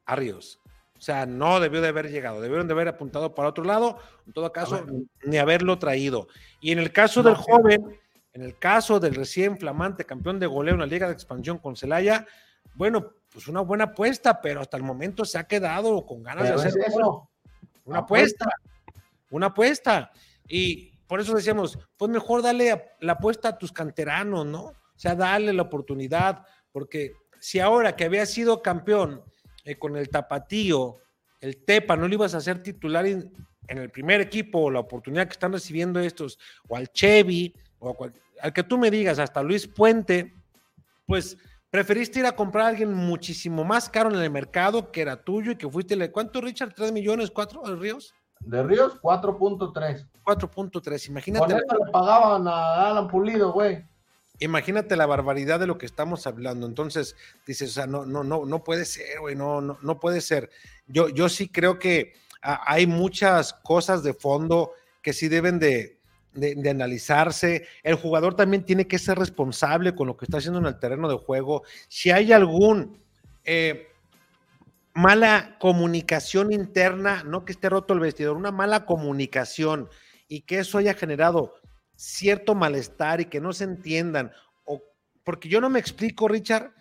[0.06, 0.60] a Ríos.
[0.96, 4.32] O sea, no debió de haber llegado, debieron de haber apuntado para otro lado, en
[4.32, 4.86] todo caso,
[5.24, 6.28] ni haberlo traído.
[6.62, 8.00] Y en el caso del joven,
[8.32, 11.76] en el caso del recién flamante campeón de goleo en la Liga de Expansión con
[11.76, 12.26] Celaya,
[12.74, 16.54] bueno, pues una buena apuesta, pero hasta el momento se ha quedado con ganas de
[16.54, 17.28] hacer eso.
[17.84, 18.46] una apuesta,
[19.30, 20.12] una apuesta.
[20.48, 24.64] Y por eso decíamos, pues mejor dale la apuesta a tus canteranos, ¿no?
[24.64, 29.22] O sea, darle la oportunidad, porque si ahora que había sido campeón
[29.64, 30.98] eh, con el tapatío,
[31.40, 33.32] el Tepa, no le ibas a hacer titular en,
[33.66, 37.96] el primer equipo, la oportunidad que están recibiendo estos, o al Chevy, o
[38.40, 40.34] al que tú me digas, hasta Luis Puente,
[41.06, 41.36] pues
[41.70, 45.52] preferiste ir a comprar a alguien muchísimo más caro en el mercado que era tuyo
[45.52, 46.74] y que fuiste, ¿cuánto Richard?
[46.74, 47.32] ¿3 millones?
[47.32, 48.14] ¿4 de Ríos?
[48.40, 50.06] De Ríos, 4.3.
[50.24, 51.46] 4.3, imagínate.
[51.46, 53.84] Con eso le pagaban a Alan Pulido, güey
[54.38, 56.66] imagínate la barbaridad de lo que estamos hablando.
[56.66, 57.16] Entonces,
[57.46, 60.50] dices, o sea, no, no, no, no puede ser, güey, no, no, no puede ser.
[60.86, 66.00] Yo, yo sí creo que hay muchas cosas de fondo que sí deben de,
[66.34, 67.66] de, analizarse.
[67.82, 71.08] El jugador también tiene que ser responsable con lo que está haciendo en el terreno
[71.08, 71.62] de juego.
[71.88, 73.02] Si hay algún
[73.44, 73.88] eh,
[74.94, 79.88] mala comunicación interna, no que esté roto el vestidor, una mala comunicación
[80.28, 81.54] y que eso haya generado
[81.94, 84.32] cierto malestar y que no se entiendan.
[84.64, 84.82] O,
[85.24, 86.72] porque yo no me explico, Richard,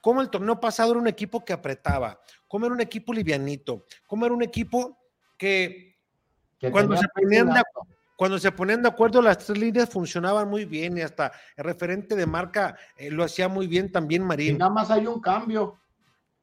[0.00, 4.26] cómo el torneo pasado era un equipo que apretaba, cómo era un equipo livianito, cómo
[4.26, 4.98] era un equipo
[5.36, 5.96] que,
[6.70, 7.62] cuando, se ponían de,
[8.18, 12.16] cuando se ponían de acuerdo las tres líneas funcionaban muy bien y hasta el referente
[12.16, 14.56] de marca eh, lo hacía muy bien también Marín.
[14.56, 15.78] Y nada más hay un cambio.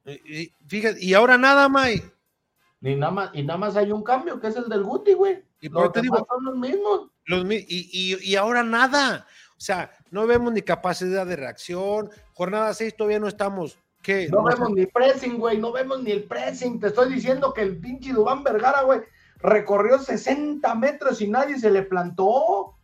[0.06, 1.90] Y, fíjate, y ahora nada más.
[2.80, 5.44] Ni nada más, y nada más hay un cambio, que es el del Guti, güey.
[5.60, 9.28] Y por te digo, son los mismos y, ahora nada.
[9.58, 12.10] O sea, no vemos ni capacidad de reacción.
[12.34, 13.78] Jornada 6 todavía no estamos.
[14.02, 14.30] ¿Qué?
[14.30, 15.58] No, vemos ni pressing, güey.
[15.58, 16.80] No vemos ni el pressing.
[16.80, 19.02] Te estoy diciendo que el pinche Dubán Vergara, güey,
[19.46, 22.78] recorrió 60 metros y nadie se le plantó.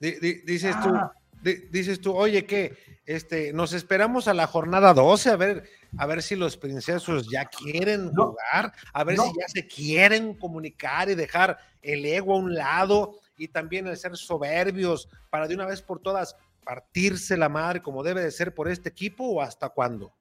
[0.00, 1.12] dices tú, ah.
[1.42, 2.76] dices tú, oye, ¿qué?
[3.04, 5.64] Este, nos esperamos a la jornada 12 a ver,
[5.98, 11.10] a ver si los princesos ya quieren jugar, a ver si ya se quieren comunicar
[11.10, 15.66] y dejar el ego a un lado y también el ser soberbios para de una
[15.66, 19.68] vez por todas partirse la madre como debe de ser por este equipo o hasta
[19.68, 20.12] cuándo?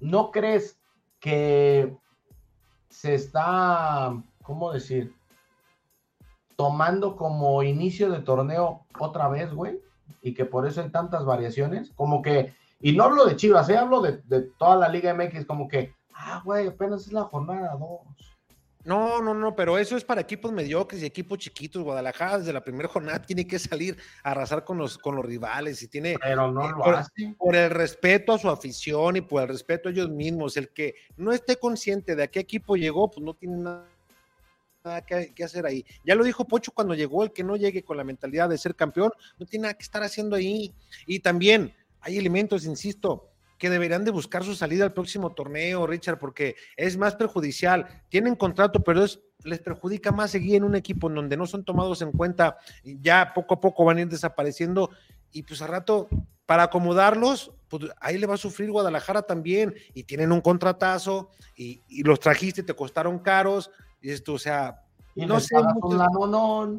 [0.00, 0.78] ¿No crees
[1.20, 1.94] que
[2.88, 5.14] se está, ¿cómo decir?
[6.56, 9.80] Tomando como inicio de torneo otra vez, güey,
[10.22, 13.76] y que por eso hay tantas variaciones, como que, y no hablo de Chivas, ¿eh?
[13.76, 17.76] hablo de, de toda la Liga MX, como que, ah, güey, apenas es la jornada
[17.78, 18.30] 2
[18.84, 21.82] no, no, no, pero eso es para equipos mediocres y equipos chiquitos.
[21.82, 25.82] Guadalajara desde la primera jornada tiene que salir a arrasar con los, con los rivales
[25.82, 26.16] y tiene.
[26.20, 27.34] Pero no lo por, hace.
[27.38, 30.56] Por el respeto a su afición y por el respeto a ellos mismos.
[30.56, 33.86] El que no esté consciente de a qué equipo llegó, pues no tiene nada
[35.06, 35.84] que, que, hacer ahí.
[36.04, 38.74] Ya lo dijo Pocho cuando llegó, el que no llegue con la mentalidad de ser
[38.74, 40.74] campeón, no tiene nada que estar haciendo ahí.
[41.06, 46.18] Y también hay elementos, insisto, que deberían de buscar su salida al próximo torneo, Richard,
[46.18, 48.04] porque es más perjudicial.
[48.08, 51.64] Tienen contrato, pero es, les perjudica más seguir en un equipo en donde no son
[51.64, 54.90] tomados en cuenta, ya poco a poco van a ir desapareciendo
[55.30, 56.08] y pues a rato
[56.46, 61.82] para acomodarlos, pues ahí le va a sufrir Guadalajara también y tienen un contratazo y,
[61.86, 64.82] y los trajiste, te costaron caros y esto, o sea,
[65.14, 65.56] y no sé.
[65.56, 66.78] Mucho...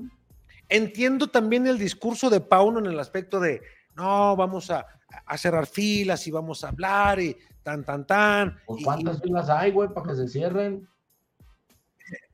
[0.70, 3.62] Entiendo también el discurso de Pauno en el aspecto de
[3.96, 4.86] no, vamos a,
[5.26, 8.60] a cerrar filas y vamos a hablar y tan, tan, tan.
[8.66, 10.88] ¿Cuántas filas hay, güey, para que se cierren?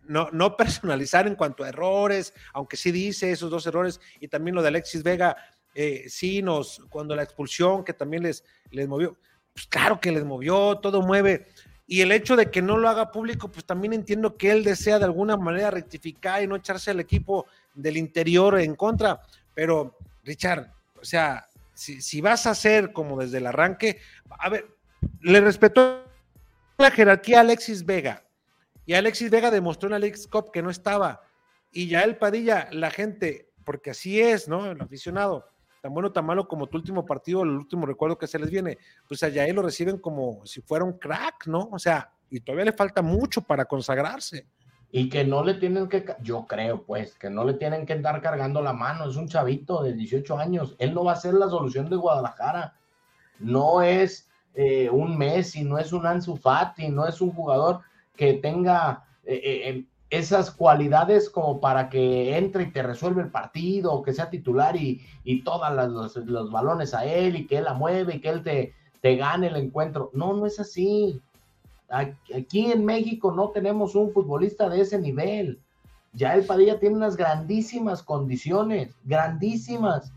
[0.04, 4.56] No, no personalizar en cuanto a errores, aunque sí dice esos dos errores y también
[4.56, 5.36] lo de Alexis Vega,
[5.76, 9.17] eh, sí nos, cuando la expulsión que también les, les movió,
[9.54, 11.47] pues claro que les movió, todo mueve.
[11.89, 15.00] Y el hecho de que no lo haga público, pues también entiendo que él desea
[15.00, 19.21] de alguna manera rectificar y no echarse al equipo del interior en contra.
[19.54, 20.69] Pero, Richard,
[21.02, 24.67] o sea, si, vas a hacer como desde el arranque, a ver,
[25.21, 26.04] le respetó
[26.78, 28.23] la jerarquía a Alexis Vega.
[28.86, 31.21] Y Alexis Vega demostró en Alex Cop que no estaba.
[31.71, 34.69] Y ya el Padilla, la gente, porque así es, ¿no?
[34.71, 35.47] El aficionado,
[35.81, 38.77] tan bueno, tan malo como tu último partido, el último recuerdo que se les viene,
[39.07, 41.69] pues allá él lo reciben como si fuera un crack, ¿no?
[41.71, 44.45] O sea, y todavía le falta mucho para consagrarse.
[44.91, 48.21] Y que no le tienen que, yo creo pues, que no le tienen que estar
[48.21, 51.49] cargando la mano, es un chavito de 18 años, él no va a ser la
[51.49, 52.73] solución de Guadalajara,
[53.39, 57.81] no es eh, un Messi, no es un Ansu Fati, no es un jugador
[58.15, 63.93] que tenga eh, eh, esas cualidades como para que entre y te resuelva el partido,
[63.93, 67.65] o que sea titular y, y todos los, los, balones a él y que él
[67.65, 71.22] la mueve y que él te, te gane el encuentro, no, no es así,
[71.89, 75.60] Aquí en México no tenemos un futbolista de ese nivel.
[76.13, 80.12] Ya el Padilla tiene unas grandísimas condiciones, grandísimas,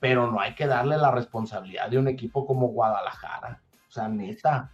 [0.00, 3.60] pero no hay que darle la responsabilidad de un equipo como Guadalajara.
[3.88, 4.70] O sea, neta.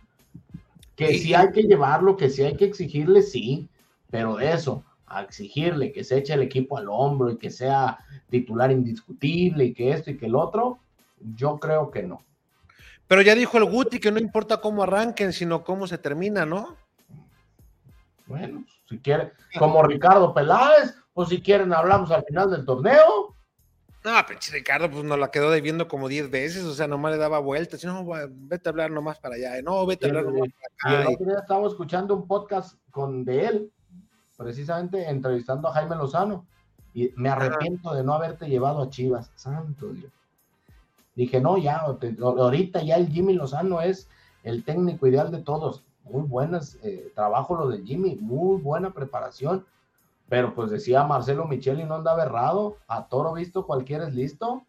[0.97, 3.69] Que sí hay que llevarlo, que sí hay que exigirle, sí,
[4.12, 7.98] pero de eso, a exigirle que se eche el equipo al hombro y que sea
[8.29, 10.81] titular indiscutible y que esto y que el otro,
[11.35, 12.22] yo creo que no.
[13.09, 16.77] Pero ya dijo el Guti que no importa cómo arranquen, sino cómo se termina, ¿no?
[18.27, 23.35] Bueno, si quieren, como Ricardo Peláez, o si quieren hablamos al final del torneo.
[24.05, 27.18] No, pero Ricardo pues nos la quedó debiendo como 10 veces, o sea, nomás le
[27.18, 30.75] daba vueltas, no, vete a hablar nomás para allá, no, vete a hablar nomás para
[30.75, 30.90] acá.
[30.90, 33.72] Y el otro día estaba escuchando un podcast con de él,
[34.42, 36.44] precisamente entrevistando a Jaime Lozano,
[36.94, 40.12] y me arrepiento de no haberte llevado a Chivas, santo Dios.
[41.14, 41.78] Dije, no, ya,
[42.20, 44.09] ahorita ya el Jimmy Lozano es
[44.44, 45.83] el técnico ideal de todos.
[46.05, 49.64] Muy buenas eh, trabajo lo del Jimmy, muy buena preparación.
[50.28, 54.62] Pero pues decía Marcelo Micheli, no anda errado, a toro visto, cualquiera es listo.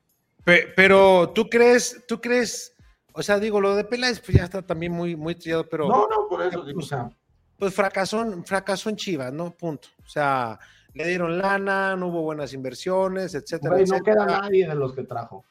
[0.44, 2.76] Pero, tú crees, tú crees,
[3.14, 5.88] o sea, digo, lo de Peláez pues ya está también muy, muy trillado, pero.
[5.88, 7.10] No, no, por eso digo, pues, o sea.
[7.58, 9.52] Pues fracasó, fracasó en Chivas, ¿no?
[9.52, 9.90] Punto.
[10.06, 10.60] O sea,
[10.94, 13.78] le dieron lana, no hubo buenas inversiones, etcétera.
[13.78, 15.46] no queda nadie de los que trajo.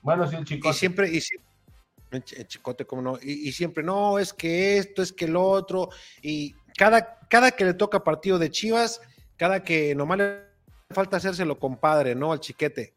[0.00, 0.70] Bueno, sí, el chicote.
[0.70, 1.20] Y siempre, y
[2.36, 5.88] el chicote, como no, y, siempre, no, es que esto, es que lo otro,
[6.20, 9.00] y cada, cada que le toca partido de Chivas,
[9.36, 10.42] cada que nomás le
[10.90, 12.32] falta hacérselo compadre, ¿no?
[12.32, 12.94] Al chiquete.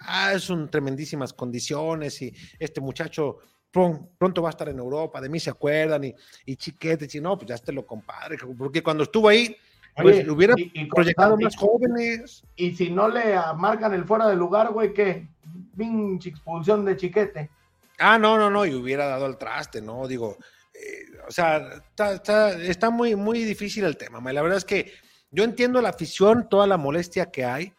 [0.00, 3.38] Ah, es un tremendísimas condiciones y este muchacho
[3.70, 6.14] pronto va a estar en Europa, de mí se acuerdan y,
[6.46, 9.56] y chiquete, si no, pues ya esté lo compadre, porque cuando estuvo ahí,
[9.94, 10.54] pues hubiera
[10.90, 12.42] proyectado más jóvenes.
[12.56, 15.28] Y si no le marcan el fuera de lugar, güey, ¿qué?
[15.76, 17.50] pinche expulsión de chiquete.
[17.98, 20.06] Ah, no, no, no, y hubiera dado al traste, ¿no?
[20.06, 20.36] Digo,
[20.74, 24.20] eh, o sea, está, muy, muy difícil el tema.
[24.32, 24.92] La verdad es que
[25.30, 27.72] yo entiendo la afición, toda la molestia que hay,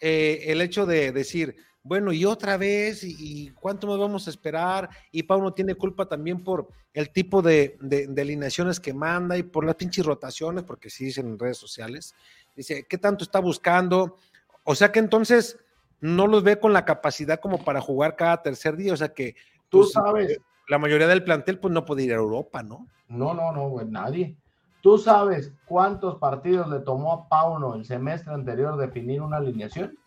[0.00, 1.56] eh, el hecho de decir,
[1.86, 6.06] bueno, y otra vez, y, cuánto más vamos a esperar, y Pau no tiene culpa
[6.06, 10.88] también por el tipo de, de, alineaciones que manda y por las pinches rotaciones, porque
[10.88, 12.14] sí dicen en redes sociales,
[12.56, 14.16] dice, ¿qué tanto está buscando?
[14.64, 15.58] O sea que entonces
[16.00, 19.36] no los ve con la capacidad como para jugar cada tercer día, o sea que
[19.68, 20.40] tú pues, sabes.
[20.68, 22.88] La mayoría del plantel pues no puede ir a Europa, ¿no?
[23.08, 24.38] No, no, no, nadie.
[24.80, 29.98] ¿Tú sabes cuántos partidos le tomó a Pauno el semestre anterior definir una alineación?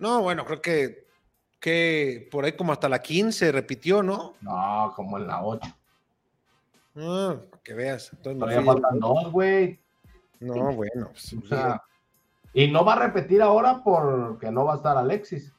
[0.00, 1.06] No, bueno, creo que,
[1.60, 4.34] que por ahí como hasta la 15 repitió, ¿no?
[4.40, 5.76] No, como en la 8.
[6.96, 8.10] Ah, que veas.
[8.22, 9.78] Todavía faltan dos, güey.
[10.40, 11.10] No, bueno.
[11.12, 11.82] Pues, o sea,
[12.52, 15.52] y no va a repetir ahora porque no va a estar Alexis.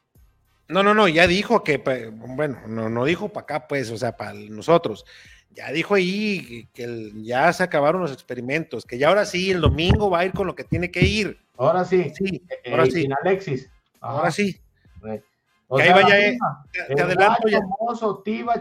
[0.68, 1.78] No, no, no, ya dijo que,
[2.18, 5.06] bueno, no, no dijo para acá, pues, o sea, para nosotros.
[5.52, 10.10] Ya dijo ahí que ya se acabaron los experimentos, que ya ahora sí, el domingo
[10.10, 11.38] va a ir con lo que tiene que ir.
[11.58, 13.02] Ahora sí, sí, eh, ahora sí.
[13.04, 13.70] Sin Alexis.
[14.02, 14.60] Ahora sí.
[15.02, 16.38] que ahí vaya él.
[16.72, 17.62] Te, adelanto ya.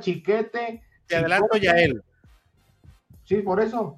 [0.00, 0.82] Chiquete.
[1.06, 2.02] Te adelanto ya él.
[3.24, 3.96] Sí, por eso.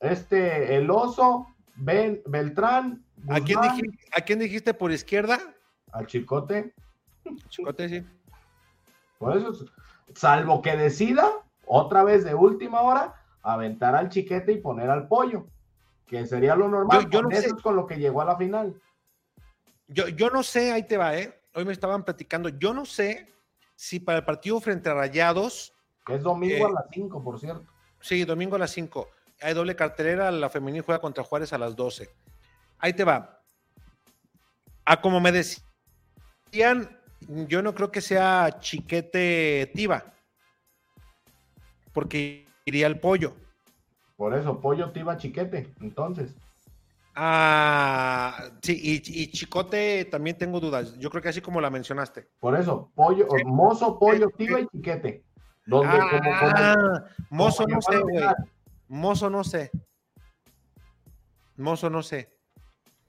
[0.00, 3.04] Este, el oso, ben, Beltrán.
[3.28, 5.38] ¿A quién, dijiste, ¿A quién dijiste por izquierda?
[5.92, 6.74] Al Chicote.
[7.48, 8.06] Chicote, sí.
[9.18, 9.52] Por eso,
[10.14, 11.30] salvo que decida,
[11.66, 15.46] otra vez de última hora, aventar al chiquete y poner al pollo,
[16.06, 17.08] que sería lo normal.
[17.08, 17.50] Yo, no sé.
[17.62, 18.78] con lo que llegó a la final.
[19.86, 21.40] Yo, yo no sé, ahí te va, ¿eh?
[21.54, 22.48] Hoy me estaban platicando.
[22.48, 23.32] Yo no sé
[23.76, 25.72] si para el partido frente a Rayados.
[26.08, 27.66] Es domingo a eh, las 5, por cierto.
[28.00, 29.08] Sí, domingo a las 5.
[29.40, 32.08] Hay doble cartelera, la femenina juega contra Juárez a las 12.
[32.78, 33.42] Ahí te va.
[34.84, 40.12] A como me decían, yo no creo que sea chiquete Tiba.
[41.92, 43.34] Porque iría el pollo.
[44.16, 46.34] Por eso, pollo Tiba chiquete, entonces.
[47.16, 50.98] Ah, sí, y, Chicote también tengo dudas.
[50.98, 52.28] Yo creo que así como la mencionaste.
[52.40, 55.24] Por eso, pollo, mozo, pollo, tiba y chiquete.
[55.72, 58.24] ah, mozo no sé, güey.
[58.88, 59.70] Mozo no sé.
[61.56, 62.34] Mozo no sé.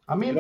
[0.08, 0.32] A mí,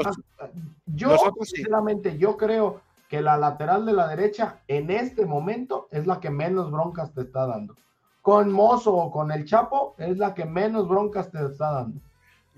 [0.85, 6.19] yo, sinceramente, yo creo que la lateral de la derecha en este momento es la
[6.19, 7.75] que menos broncas te está dando.
[8.21, 11.99] Con Mozo o con el Chapo es la que menos broncas te está dando.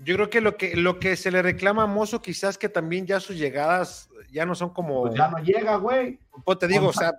[0.04, 3.06] Yo creo que lo que lo que se le reclama a Mozo quizás que también
[3.06, 6.18] ya sus llegadas ya no son como pues ya no llega, güey.
[6.44, 7.18] Pues te digo, o sea,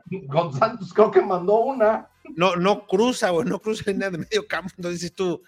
[0.58, 2.08] Santos creo que mandó una.
[2.36, 5.42] No no cruza, güey, no cruza línea de medio campo, entonces dices tú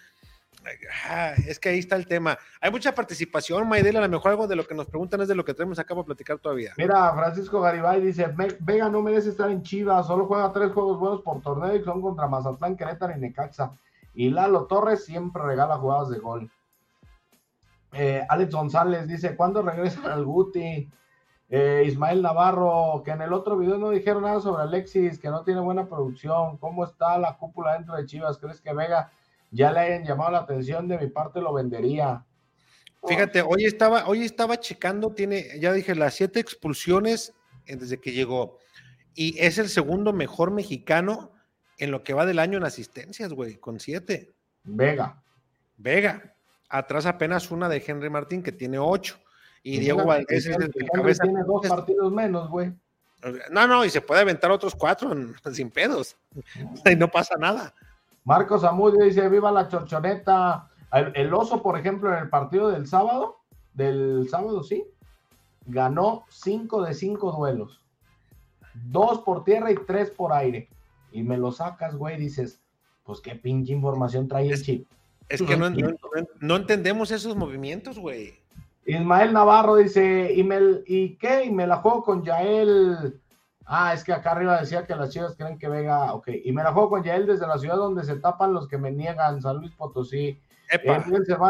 [1.10, 2.38] ah, es que ahí está el tema.
[2.60, 5.36] Hay mucha participación, Maidel, a lo mejor algo de lo que nos preguntan es de
[5.36, 6.74] lo que tenemos acá para platicar todavía.
[6.78, 11.22] Mira, Francisco Garibay dice, Vega no merece estar en Chivas, solo juega tres juegos buenos
[11.22, 13.72] por torneo y son contra Mazatlán, Querétaro y Necaxa.
[14.14, 16.52] Y Lalo Torres siempre regala jugadas de gol.
[17.94, 20.90] Eh, Alex González dice, ¿cuándo regresan al Guti?
[21.50, 25.44] Eh, Ismael Navarro, que en el otro video no dijeron nada sobre Alexis, que no
[25.44, 26.58] tiene buena producción.
[26.58, 28.38] ¿Cómo está la cúpula dentro de Chivas?
[28.38, 29.12] ¿Crees que Vega
[29.52, 30.88] ya le hayan llamado la atención?
[30.88, 32.26] De mi parte lo vendería.
[33.06, 37.34] Fíjate, hoy estaba, hoy estaba checando, tiene, ya dije, las siete expulsiones
[37.66, 38.60] desde que llegó.
[39.14, 41.32] Y es el segundo mejor mexicano
[41.78, 44.34] en lo que va del año en asistencias, güey, con siete.
[44.64, 45.22] Vega.
[45.78, 46.31] Vega.
[46.72, 49.18] Atrás apenas una de Henry Martín que tiene ocho.
[49.62, 51.24] Y Diego Valdés es el, cabeza.
[51.24, 52.74] Tiene dos partidos menos, güey.
[53.52, 55.12] No, no, y se puede aventar otros cuatro
[55.54, 56.16] sin pedos.
[56.86, 57.74] y no pasa nada.
[58.24, 60.70] Marcos Amudio dice: Viva la chorchoneta.
[60.94, 63.40] El, oso, por ejemplo, en el partido del sábado,
[63.74, 64.86] del sábado, sí,
[65.66, 67.82] ganó cinco de cinco duelos.
[68.74, 70.70] Dos por tierra y tres por aire.
[71.12, 72.62] Y me lo sacas, güey, dices,
[73.04, 74.88] pues qué pinche información trae el chip.
[75.32, 78.34] Es que no, entendemos esos movimientos, güey.
[78.86, 81.46] Ismael Navarro dice, ¿y, me, ¿y qué?
[81.46, 83.18] Y me la juego con Yael.
[83.66, 86.28] Ah, es que acá arriba decía que las chivas creen que venga, ok.
[86.44, 88.92] Y me la juego con Yael desde la ciudad donde se tapan los que me
[88.92, 90.38] niegan, San Luis Potosí.
[90.70, 91.06] Epa.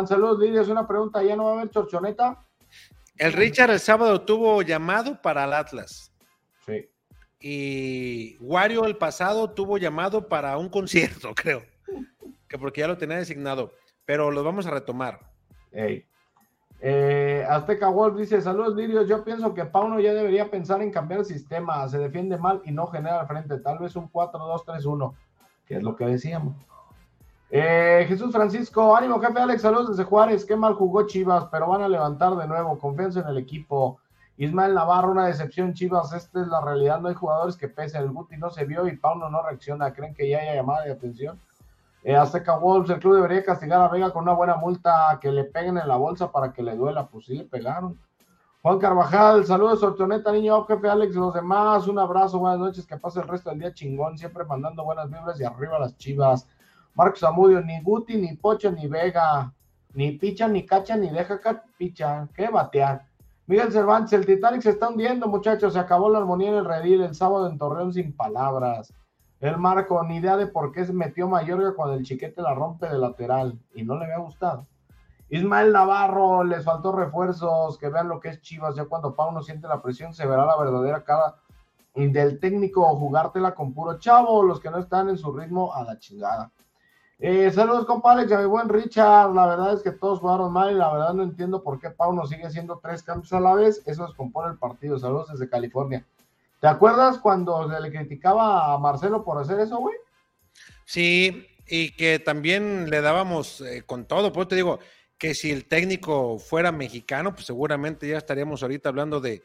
[0.05, 2.45] saludos, Lidia, es una pregunta, ¿ya no va a haber chorchoneta?
[3.17, 6.11] El Richard el sábado tuvo llamado para el Atlas.
[6.67, 6.88] Sí.
[7.39, 11.70] Y Wario el pasado tuvo llamado para un concierto, creo
[12.51, 13.71] que porque ya lo tenía designado,
[14.05, 15.21] pero lo vamos a retomar.
[16.81, 19.07] Eh, Azteca Wolf dice: Saludos, Lirios.
[19.07, 21.87] Yo pienso que Pauno ya debería pensar en cambiar el sistema.
[21.87, 23.57] Se defiende mal y no genera al frente.
[23.59, 25.13] Tal vez un 4-2-3-1,
[25.65, 26.57] que es lo que decíamos.
[27.49, 29.61] Eh, Jesús Francisco, ánimo, jefe Alex.
[29.61, 30.43] Saludos desde Juárez.
[30.43, 32.77] Qué mal jugó Chivas, pero van a levantar de nuevo.
[32.79, 34.01] Confianza en el equipo.
[34.35, 36.11] Ismael Navarro, una decepción, Chivas.
[36.11, 36.99] Esta es la realidad.
[36.99, 38.01] No hay jugadores que pesen.
[38.01, 39.93] El Guti no se vio y Pauno no reacciona.
[39.93, 41.39] ¿Creen que ya haya llamada de atención?
[42.03, 45.43] Eh, Azteca Wolves, el club debería castigar a Vega con una buena multa que le
[45.43, 47.07] peguen en la bolsa para que le duela.
[47.07, 47.99] Pues sí, le pegaron.
[48.63, 53.19] Juan Carvajal, saludos, Sortoneta, niño, jefe Alex, los demás, un abrazo, buenas noches, que pase
[53.19, 56.47] el resto del día chingón, siempre mandando buenas vibras y arriba las chivas.
[56.93, 59.51] Marcos Zamudio, ni Guti, ni Pocho, ni Vega,
[59.93, 61.39] ni picha, ni cacha, ni deja
[61.77, 63.05] picha, qué batear.
[63.47, 67.01] Miguel Cervantes, el Titanic se está hundiendo, muchachos, se acabó la armonía en el redil
[67.01, 68.93] el sábado en Torreón sin palabras.
[69.41, 72.87] El Marco, ni idea de por qué se metió Mayorga cuando el chiquete la rompe
[72.87, 74.67] de lateral y no le había gustado.
[75.29, 79.67] Ismael Navarro, les faltó refuerzos, que vean lo que es Chivas, ya cuando Pauno siente
[79.67, 81.37] la presión se verá la verdadera cara
[81.95, 85.97] del técnico jugártela con puro chavo, los que no están en su ritmo a la
[85.97, 86.51] chingada.
[87.17, 90.75] Eh, saludos compadre, ya mi buen Richard, la verdad es que todos jugaron mal y
[90.75, 94.05] la verdad no entiendo por qué Pauno sigue haciendo tres cambios a la vez, eso
[94.05, 96.05] descompone el partido, saludos desde California.
[96.62, 99.95] ¿Te acuerdas cuando se le criticaba a Marcelo por hacer eso, güey?
[100.86, 104.78] Sí, y que también le dábamos eh, con todo, pues te digo,
[105.18, 109.41] que si el técnico fuera mexicano, pues seguramente ya estaríamos ahorita hablando de,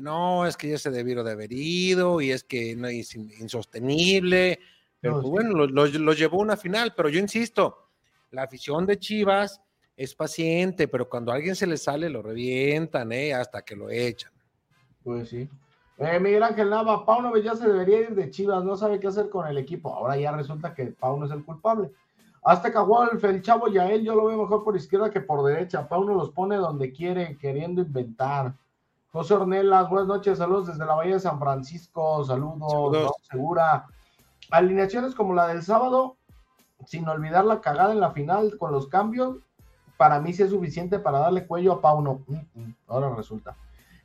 [0.00, 4.60] no, es que ya se debieron de haber ido y es que no es insostenible.
[5.00, 7.88] Pero pues, bueno, lo, llevó a una final, pero yo insisto,
[8.30, 9.60] la afición de Chivas
[9.96, 13.34] es paciente, pero cuando a alguien se le sale lo revientan, ¿eh?
[13.34, 14.32] hasta que lo echan.
[15.02, 15.48] Pues sí.
[16.02, 19.30] Eh, Miguel Ángel Nava, Pauno ya se debería ir de Chivas, no sabe qué hacer
[19.30, 19.94] con el equipo.
[19.94, 21.92] Ahora ya resulta que Pauno es el culpable.
[22.42, 25.88] Azteca Wolf, el chavo él yo lo veo mejor por izquierda que por derecha.
[25.88, 28.52] Pauno los pone donde quiere, queriendo inventar.
[29.12, 33.86] José Ornelas, buenas noches, saludos desde la Bahía de San Francisco, saludos, segura.
[34.50, 36.16] Alineaciones como la del sábado,
[36.84, 39.36] sin olvidar la cagada en la final con los cambios,
[39.96, 42.24] para mí sí es suficiente para darle cuello a Pauno.
[42.26, 43.54] Mm, mm, ahora resulta.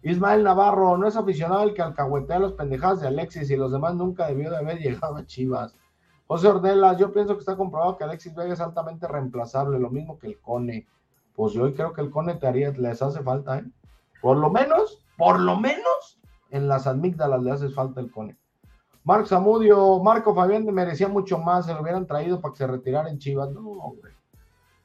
[0.01, 3.95] Ismael Navarro, no es aficionado el que alcahuetea los pendejadas de Alexis y los demás
[3.95, 5.75] nunca debió de haber llegado a Chivas.
[6.27, 10.19] José Ordelas, yo pienso que está comprobado que Alexis Vega es altamente reemplazable, lo mismo
[10.19, 10.87] que el Cone.
[11.33, 13.65] Pues yo creo que el Cone te haría, les hace falta, ¿eh?
[14.21, 16.19] Por lo menos, por lo menos,
[16.49, 18.37] en las amígdalas le hace falta el Cone.
[19.03, 23.09] Marc Zamudio, Marco Fabián merecía mucho más, se lo hubieran traído para que se retirara
[23.09, 23.49] en Chivas.
[23.51, 24.16] No, hombre.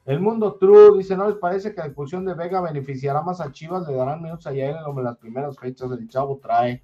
[0.05, 3.51] El mundo True dice: ¿No les parece que la expulsión de Vega beneficiará más a
[3.51, 3.87] Chivas?
[3.87, 5.91] Le darán minutos a Yael en las primeras fechas.
[5.91, 6.81] El chavo trae.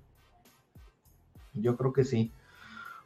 [1.53, 2.32] Yo creo que sí.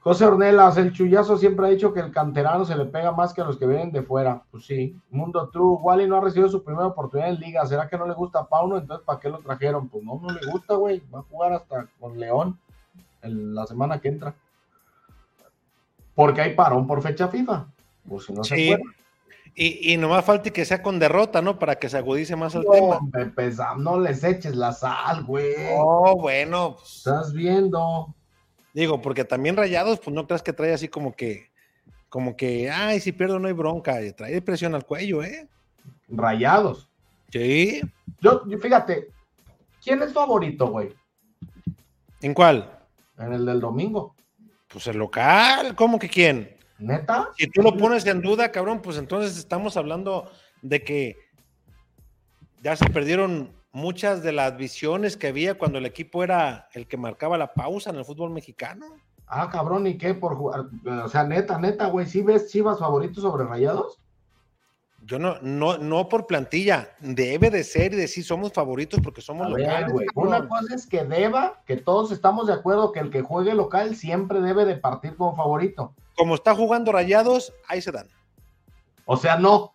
[0.02, 3.40] José Ornelas, el chullazo siempre ha dicho que el canterano se le pega más que
[3.40, 4.44] a los que vienen de fuera.
[4.52, 7.66] Pues sí, Mundo True, Wally no ha recibido su primera oportunidad en liga.
[7.66, 8.78] ¿Será que no le gusta a Pauno?
[8.78, 9.88] Entonces, ¿para qué lo trajeron?
[9.88, 11.02] Pues no, no le gusta, güey.
[11.10, 12.60] Va a jugar hasta con León
[13.22, 14.36] en la semana que entra.
[16.14, 17.66] Porque hay parón por fecha FIFA.
[18.08, 18.84] Pues si no se puede.
[19.56, 21.60] Y, y nomás falta que sea con derrota, ¿no?
[21.60, 23.00] Para que se agudice más el tema.
[23.78, 25.54] no les eches la sal, güey.
[25.76, 26.78] Oh, bueno.
[26.78, 26.98] Pues.
[26.98, 28.16] Estás viendo.
[28.74, 31.52] Digo, porque también Rayados, pues no creas que trae así como que,
[32.10, 35.48] como que, ay, si pierdo no hay bronca, trae presión al cuello, ¿eh?
[36.08, 36.90] Rayados.
[37.32, 37.82] Sí.
[38.22, 39.10] Yo, fíjate,
[39.84, 40.90] ¿quién es favorito, güey?
[42.22, 42.80] ¿En cuál?
[43.20, 44.16] En el del domingo.
[44.68, 46.56] Pues el local, ¿cómo que quién?
[46.84, 47.30] ¿Neta?
[47.38, 50.30] Si tú lo pones en duda, cabrón, pues entonces estamos hablando
[50.62, 51.18] de que
[52.62, 56.98] ya se perdieron muchas de las visiones que había cuando el equipo era el que
[56.98, 58.86] marcaba la pausa en el fútbol mexicano.
[59.28, 60.14] Ah, cabrón, ¿y qué?
[60.14, 64.00] Por jugar, o sea, neta, neta, güey, ¿sí ves Chivas favoritos sobre Rayados?
[65.06, 69.50] Yo no, no, no por plantilla, debe de ser y decir somos favoritos porque somos
[69.50, 69.92] locales.
[70.16, 73.96] Una cosa es que deba, que todos estamos de acuerdo que el que juegue local
[73.96, 75.94] siempre debe de partir como favorito.
[76.16, 78.08] Como está jugando Rayados, ahí se dan.
[79.06, 79.74] O sea, no.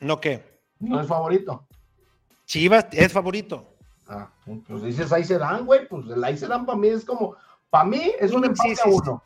[0.00, 0.60] ¿No qué?
[0.78, 1.66] No es favorito.
[2.44, 3.66] Chivas es favorito.
[4.08, 4.30] Ah,
[4.68, 5.88] pues dices ahí se dan, güey.
[5.88, 7.36] Pues el ahí se dan para mí es como,
[7.70, 9.22] para mí es un empate a uno.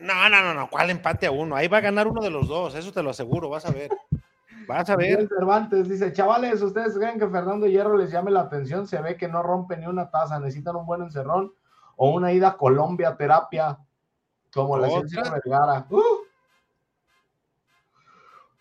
[0.00, 1.54] No, no, no, no, ¿cuál empate a uno?
[1.54, 3.90] Ahí va a ganar uno de los dos, eso te lo aseguro, vas a ver.
[4.66, 5.28] Vas a ver.
[5.28, 8.86] Cervantes dice, chavales, ¿ustedes creen que Fernando Hierro les llame la atención?
[8.88, 11.52] Se ve que no rompe ni una taza, necesitan un buen encerrón
[11.96, 13.78] o una ida a Colombia terapia,
[14.52, 15.86] como la ciencia Vergara.
[15.90, 16.02] Uh.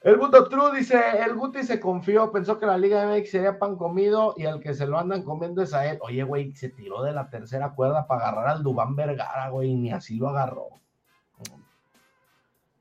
[0.04, 3.76] El Buto True dice, el Guti se confió, pensó que la Liga MX sería pan
[3.76, 6.00] comido y el que se lo andan comiendo es a él.
[6.02, 9.92] Oye, güey, se tiró de la tercera cuerda para agarrar al Dubán Vergara, güey, ni
[9.92, 10.82] así lo agarró.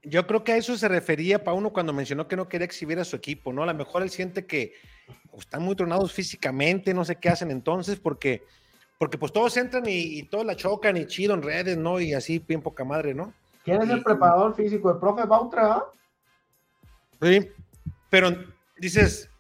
[0.03, 3.05] Yo creo que a eso se refería Pauno cuando mencionó que no quería exhibir a
[3.05, 3.65] su equipo, ¿no?
[3.65, 4.73] A lo mejor él siente que
[5.37, 8.45] están muy tronados físicamente, no sé qué hacen entonces, porque,
[9.01, 11.99] porque pues todos entran y, todos la chocan y chido en redes, ¿no?
[12.01, 13.33] Y así, bien poca madre, ¿no?
[13.65, 14.91] ¿Quién es el preparador físico?
[14.91, 15.73] ¿El profe Bautra?
[15.73, 15.85] ¿ah?
[17.23, 17.49] Sí,
[18.11, 18.31] pero
[18.77, 19.31] dices,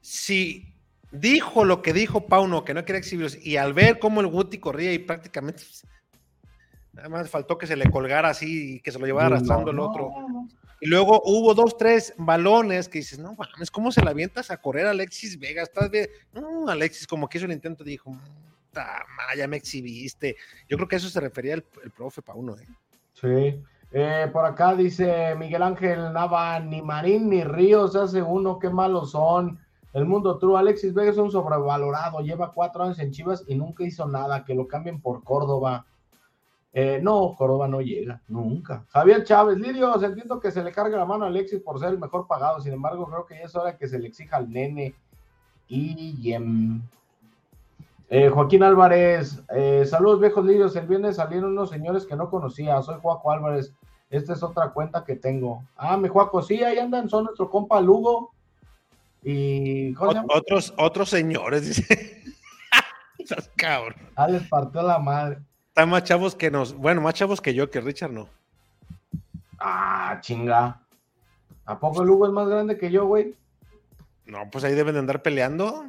[0.00, 0.74] si
[1.10, 4.56] dijo lo que dijo Pauno, que no quería exhibirlos, y al ver cómo el Guti
[4.56, 5.86] corría y prácticamente pues,
[6.94, 9.80] nada más faltó que se le colgara así y que se lo llevara arrastrando el
[9.80, 10.10] otro.
[10.80, 14.56] Y luego hubo dos, tres balones que dices, no mames, ¿cómo se la avientas a
[14.56, 15.62] correr Alexis Vega?
[15.62, 16.08] Estás bien.
[16.32, 18.16] No, Alexis, como que hizo el intento, dijo,
[19.36, 20.36] ya me exhibiste.
[20.68, 22.66] Yo creo que eso se refería el, el profe Pauno, ¿eh?
[23.12, 23.62] Sí.
[23.92, 29.10] Eh, por acá dice Miguel Ángel Nava, ni Marín ni Ríos hace uno, qué malos
[29.10, 29.58] son.
[29.92, 33.84] El mundo true, Alexis Vega es un sobrevalorado, lleva cuatro años en Chivas y nunca
[33.84, 35.86] hizo nada, que lo cambien por Córdoba.
[36.72, 38.84] Eh, no, Córdoba no llega, nunca.
[38.90, 41.98] Javier Chávez, Lirio, entiendo que se le carga la mano a Alexis por ser el
[41.98, 44.94] mejor pagado, sin embargo, creo que ya es hora que se le exija al nene.
[45.66, 46.32] Y
[48.08, 52.80] eh, Joaquín Álvarez, eh, saludos viejos Lirios, el viernes salieron unos señores que no conocía,
[52.82, 53.72] soy Joaco Álvarez,
[54.08, 55.64] esta es otra cuenta que tengo.
[55.76, 58.32] Ah, mi Joaco, sí, ahí andan, son nuestro compa Lugo.
[59.22, 62.22] Y otros, otros señores, dice.
[63.56, 63.94] cabrón.
[64.16, 65.38] Ah, les partió la madre.
[65.70, 66.74] Están más chavos que nos.
[66.74, 68.28] Bueno, más chavos que yo, que Richard no.
[69.60, 70.80] Ah, chinga.
[71.64, 73.36] ¿A poco el Hugo es más grande que yo, güey?
[74.26, 75.84] No, pues ahí deben de andar peleando.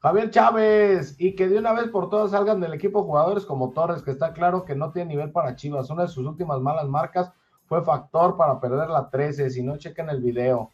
[0.00, 4.02] Javier Chávez, y que de una vez por todas salgan del equipo jugadores como Torres,
[4.02, 5.90] que está claro que no tiene nivel para Chivas.
[5.90, 7.30] Una de sus últimas malas marcas
[7.66, 9.50] fue factor para perder la 13.
[9.50, 10.70] Si no, chequen el video.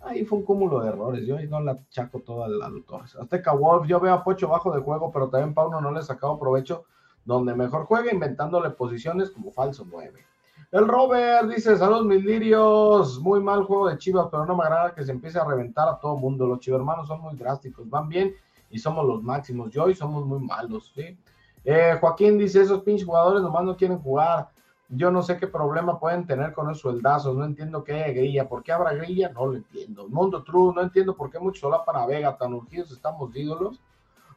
[0.00, 1.26] Ahí fue un cúmulo de errores.
[1.26, 3.14] Yo no la chaco toda la Torres.
[3.14, 6.02] Azteca Wolf, yo veo a Pocho bajo de juego, pero también Pauno no le ha
[6.02, 6.86] sacado provecho
[7.26, 10.24] donde mejor juega inventándole posiciones como falso 9.
[10.72, 14.94] El Robert dice, saludos mis lirios, muy mal juego de Chivas, pero no me agrada
[14.94, 16.46] que se empiece a reventar a todo mundo.
[16.46, 18.34] Los chivermanos son muy drásticos, van bien
[18.70, 19.70] y somos los máximos.
[19.70, 21.16] Yo y somos muy malos, ¿sí?
[21.64, 24.48] Eh, Joaquín dice, esos pinches jugadores nomás no quieren jugar.
[24.88, 28.48] Yo no sé qué problema pueden tener con esos sueldazos, no entiendo qué hay grilla,
[28.48, 29.30] ¿por qué habrá grilla?
[29.30, 30.08] No lo entiendo.
[30.08, 33.80] Mundo True, no entiendo por qué mucho sola para Vega, tan urgidos estamos ídolos.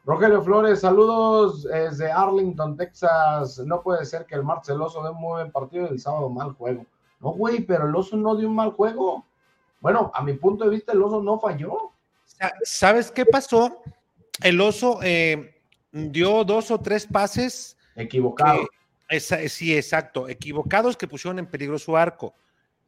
[0.04, 3.58] Rogelio Flores, saludos desde Arlington, Texas.
[3.58, 6.52] No puede ser que el Marceloso dé un muy buen partido y el sábado mal
[6.52, 6.86] juego.
[7.20, 9.26] No, güey, pero el oso no dio un mal juego.
[9.80, 11.92] Bueno, a mi punto de vista, el oso no falló.
[12.62, 13.82] ¿Sabes qué pasó?
[14.42, 15.60] El oso eh,
[15.92, 17.76] dio dos o tres pases.
[17.94, 18.66] Equivocados.
[19.48, 20.28] sí, exacto.
[20.28, 22.34] Equivocados que pusieron en peligro su arco.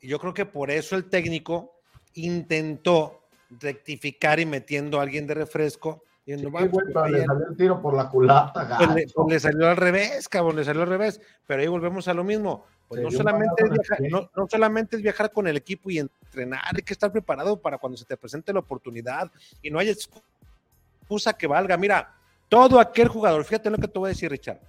[0.00, 1.74] Y yo creo que por eso el técnico
[2.14, 8.08] intentó rectificar y metiendo a alguien de refresco y le salió el tiro por la
[8.08, 8.78] culata.
[8.78, 11.20] Pues pues le, salió al revés, cabrón, le salió al revés.
[11.46, 12.64] Pero ahí volvemos a lo mismo.
[12.88, 16.82] Pues no solamente, es viajar, no, solamente es viajar con el equipo y entrenar, hay
[16.82, 21.46] que estar preparado para cuando se te presente la oportunidad y no hay excusa que
[21.46, 21.78] valga.
[21.78, 22.14] Mira,
[22.50, 24.60] todo aquel jugador, fíjate lo que te voy a decir, Richard,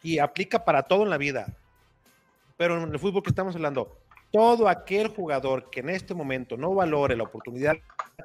[0.00, 1.58] y aplica para todo en la vida,
[2.56, 3.98] pero en el fútbol que estamos hablando,
[4.36, 7.74] todo aquel jugador que en este momento no valore la oportunidad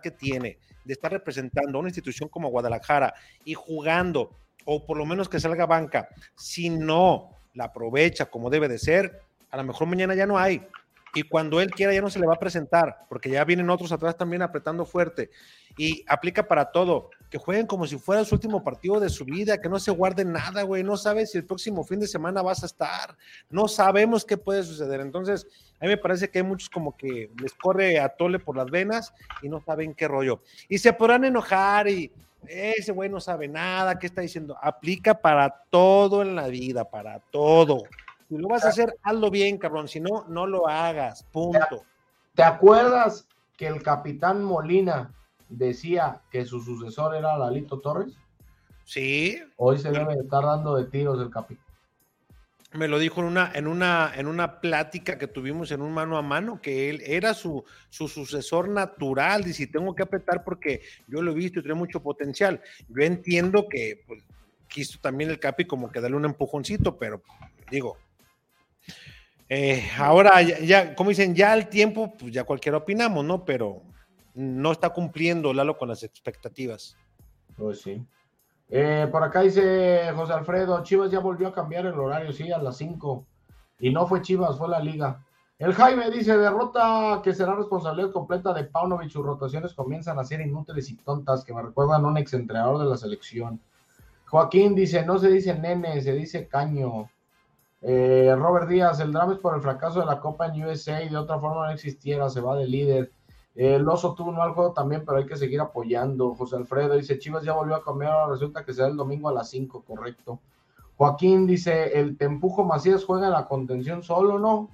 [0.04, 3.14] que tiene de estar representando a una institución como Guadalajara
[3.46, 4.36] y jugando,
[4.66, 9.22] o por lo menos que salga banca, si no la aprovecha como debe de ser,
[9.52, 10.68] a lo mejor mañana ya no hay.
[11.14, 13.94] Y cuando él quiera ya no se le va a presentar, porque ya vienen otros
[13.94, 15.30] atrás también apretando fuerte.
[15.78, 19.60] Y aplica para todo, que jueguen como si fuera su último partido de su vida,
[19.60, 20.84] que no se guarden nada, güey.
[20.84, 23.16] No sabes si el próximo fin de semana vas a estar.
[23.50, 25.00] No sabemos qué puede suceder.
[25.00, 25.48] Entonces,
[25.80, 28.70] a mí me parece que hay muchos como que les corre a tole por las
[28.70, 30.42] venas y no saben qué rollo.
[30.68, 32.12] Y se podrán enojar y
[32.48, 34.58] ese güey no sabe nada, ¿qué está diciendo?
[34.62, 37.84] Aplica para todo en la vida, para todo.
[38.28, 39.88] Si lo vas a hacer, hazlo bien, cabrón.
[39.88, 41.24] Si no, no lo hagas.
[41.32, 41.84] Punto.
[42.34, 45.14] ¿Te acuerdas que el capitán Molina
[45.52, 48.14] decía que su sucesor era Lalito Torres?
[48.86, 49.40] Sí.
[49.58, 51.66] Hoy se debe estar dando de tiros el capitán.
[52.74, 56.18] Me lo dijo en una, en una, en una plática que tuvimos en un mano
[56.18, 59.44] a mano, que él era su, su sucesor natural.
[59.44, 62.62] Dice, tengo que apretar porque yo lo he visto y tiene mucho potencial.
[62.88, 64.24] Yo entiendo que pues,
[64.70, 67.22] quiso también el Capi como que darle un empujoncito, pero
[67.70, 67.98] digo,
[69.50, 73.44] eh, ahora, ya, como dicen, ya el tiempo, pues ya cualquiera opinamos, ¿no?
[73.44, 73.84] Pero
[74.34, 76.96] no está cumpliendo Lalo con las expectativas.
[77.58, 78.06] Pues sí.
[78.70, 82.58] Eh, por acá dice José Alfredo, Chivas ya volvió a cambiar el horario, sí, a
[82.58, 83.26] las 5.
[83.80, 85.24] Y no fue Chivas, fue la liga.
[85.60, 90.42] El Jaime dice, derrota que será responsabilidad completa de Paunovic, sus rotaciones comienzan a ser
[90.42, 93.60] inútiles y tontas, que me recuerdan a un exentrenador de la selección.
[94.26, 97.12] Joaquín dice, no se dice nene, se dice caño.
[97.82, 101.10] Eh, Robert Díaz, el drama es por el fracaso de la Copa en USA y
[101.10, 103.12] de otra forma no existiera, se va de líder.
[103.56, 106.36] El oso tuvo un mal juego también, pero hay que seguir apoyando.
[106.36, 109.50] José Alfredo dice, Chivas ya volvió a cambiar, resulta que será el domingo a las
[109.50, 110.40] 5, correcto.
[110.96, 114.70] Joaquín dice, el Tempujo Macías juega en la contención solo, ¿no?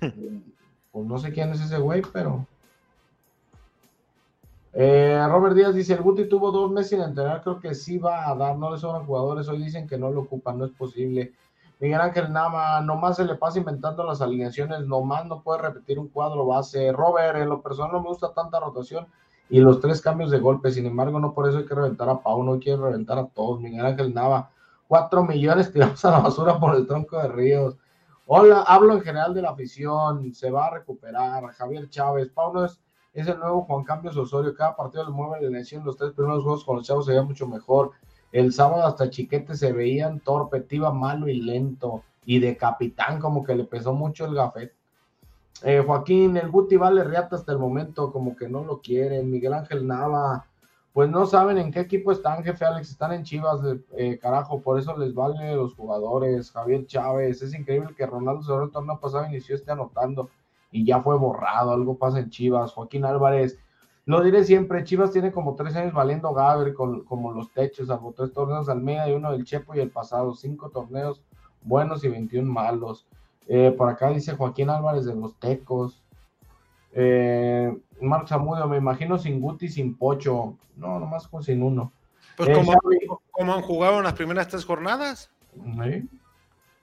[0.00, 2.46] pues no sé quién es ese güey, pero...
[4.78, 8.28] Eh, Robert Díaz dice, el Guti tuvo dos meses sin entrenar, creo que sí va
[8.28, 11.32] a dar, no le sobran jugadores, hoy dicen que no lo ocupan, no es posible.
[11.78, 16.08] Miguel Ángel Nama, nomás se le pasa inventando las alineaciones, nomás no puede repetir un
[16.08, 16.90] cuadro base.
[16.90, 19.06] Robert, en lo personal no me gusta tanta rotación
[19.50, 22.20] y los tres cambios de golpe, sin embargo, no por eso hay que reventar a
[22.20, 23.60] Pau, no hay que reventar a todos.
[23.60, 24.50] Miguel Ángel Nava,
[24.88, 27.76] cuatro millones tiramos a la basura por el tronco de Ríos.
[28.26, 31.46] Hola, hablo en general de la afición, se va a recuperar.
[31.52, 32.80] Javier Chávez, Pauno es,
[33.12, 36.42] es el nuevo Juan Cambios Osorio, cada partido le mueve la elección, los tres primeros
[36.42, 37.92] juegos con los chavos se veía mucho mejor.
[38.36, 42.02] El sábado hasta Chiquete se veían torpe, tiba, malo y lento.
[42.26, 44.74] Y de capitán como que le pesó mucho el gafet.
[45.62, 49.30] Eh, Joaquín, el Guti vale riata hasta el momento, como que no lo quieren.
[49.30, 50.44] Miguel Ángel Nava,
[50.92, 53.60] pues no saben en qué equipo están, jefe Alex, están en Chivas,
[53.96, 56.50] eh, carajo, por eso les vale los jugadores.
[56.50, 60.28] Javier Chávez, es increíble que Ronaldo sobre el torneo pasado inició este anotando
[60.70, 62.72] y ya fue borrado, algo pasa en Chivas.
[62.72, 63.58] Joaquín Álvarez,
[64.06, 68.14] lo diré siempre, Chivas tiene como tres años valiendo Gabriel con, como los techos, salvo
[68.16, 71.22] tres torneos al medio y uno del Chepo y el pasado, cinco torneos
[71.62, 73.06] buenos y 21 malos.
[73.48, 76.02] Eh, por acá dice Joaquín Álvarez de los Tecos.
[76.92, 80.56] Eh, Marc Zamudio, me imagino sin Guti, sin Pocho.
[80.76, 81.92] No, nomás con sin uno.
[82.36, 82.52] Pues eh,
[83.32, 85.30] como, han jugado en las primeras tres jornadas.
[85.52, 86.08] ¿sí?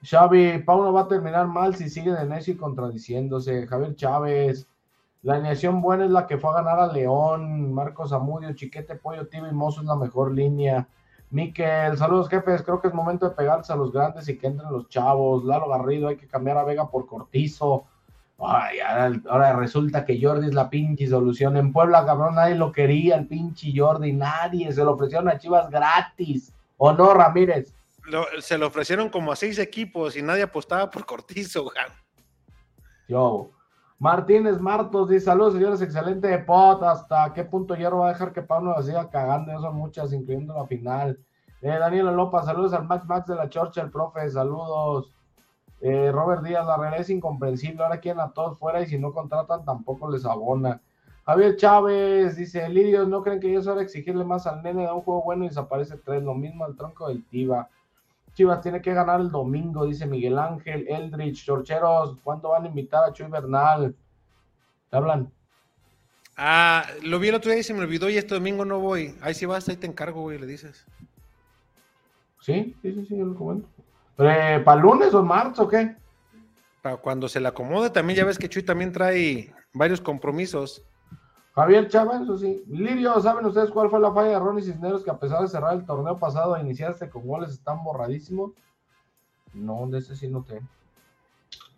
[0.04, 3.66] Xavi, Pauno va a terminar mal si sigue de necio y contradiciéndose.
[3.66, 4.68] Javier Chávez,
[5.24, 9.28] la alineación buena es la que fue a ganar a León, Marcos Amudio, Chiquete, Pollo,
[9.28, 10.88] Tibo y Mozo es la mejor línea.
[11.30, 14.72] Miquel, saludos jefes, creo que es momento de pegarse a los grandes y que entren
[14.72, 15.46] los chavos.
[15.46, 17.86] Lalo Garrido, hay que cambiar a Vega por Cortizo.
[18.38, 18.80] Ay,
[19.30, 21.56] ahora, resulta que Jordi es la pinche solución.
[21.56, 24.74] En Puebla, cabrón, nadie lo quería, el pinche Jordi, nadie.
[24.74, 26.54] Se lo ofrecieron a Chivas gratis.
[26.78, 27.74] ¿O no, Ramírez?
[28.40, 31.72] se lo ofrecieron como a seis equipos y nadie apostaba por Cortizo,
[33.08, 33.50] Yo.
[34.04, 36.84] Martínez Martos dice: Saludos, señores, excelente pot.
[36.84, 39.58] ¿Hasta qué punto Hierro va a dejar que Pablo la siga cagando?
[39.62, 41.18] Son muchas, incluyendo la final.
[41.62, 45.14] Eh, Daniela Lopa, saludos al Max Max de la Chorcha, el profe, saludos.
[45.80, 47.82] Eh, Robert Díaz, la realidad es incomprensible.
[47.82, 50.82] Ahora quieren a todos fuera y si no contratan tampoco les abona.
[51.26, 54.84] Javier Chávez dice: Lirios, ¿no creen que ya es hora de exigirle más al nene?
[54.84, 56.22] Da un juego bueno y desaparece tres.
[56.22, 57.70] Lo mismo al tronco del Tiva.
[58.34, 63.04] Chivas tiene que ganar el domingo, dice Miguel Ángel, Eldrich, Chorcheros, ¿cuándo van a invitar
[63.04, 63.96] a Chuy Bernal?
[64.90, 65.32] ¿Te hablan?
[66.36, 69.16] Ah, lo vi el otro día y se me olvidó y este domingo no voy.
[69.22, 70.86] Ahí sí vas, ahí te encargo, güey, le dices.
[72.40, 73.68] Sí, sí, sí, sí, yo lo comento.
[74.16, 75.96] ¿Para lunes o marzo o qué?
[76.82, 80.84] Para cuando se le acomode, también ya ves que Chuy también trae varios compromisos.
[81.56, 82.64] Javier Chávez, eso sí.
[82.68, 85.76] Lirio, ¿saben ustedes cuál fue la falla de Ronnie Cisneros que a pesar de cerrar
[85.76, 88.52] el torneo pasado e iniciarse con goles están borradísimos?
[89.54, 90.62] No, de ese sí no te.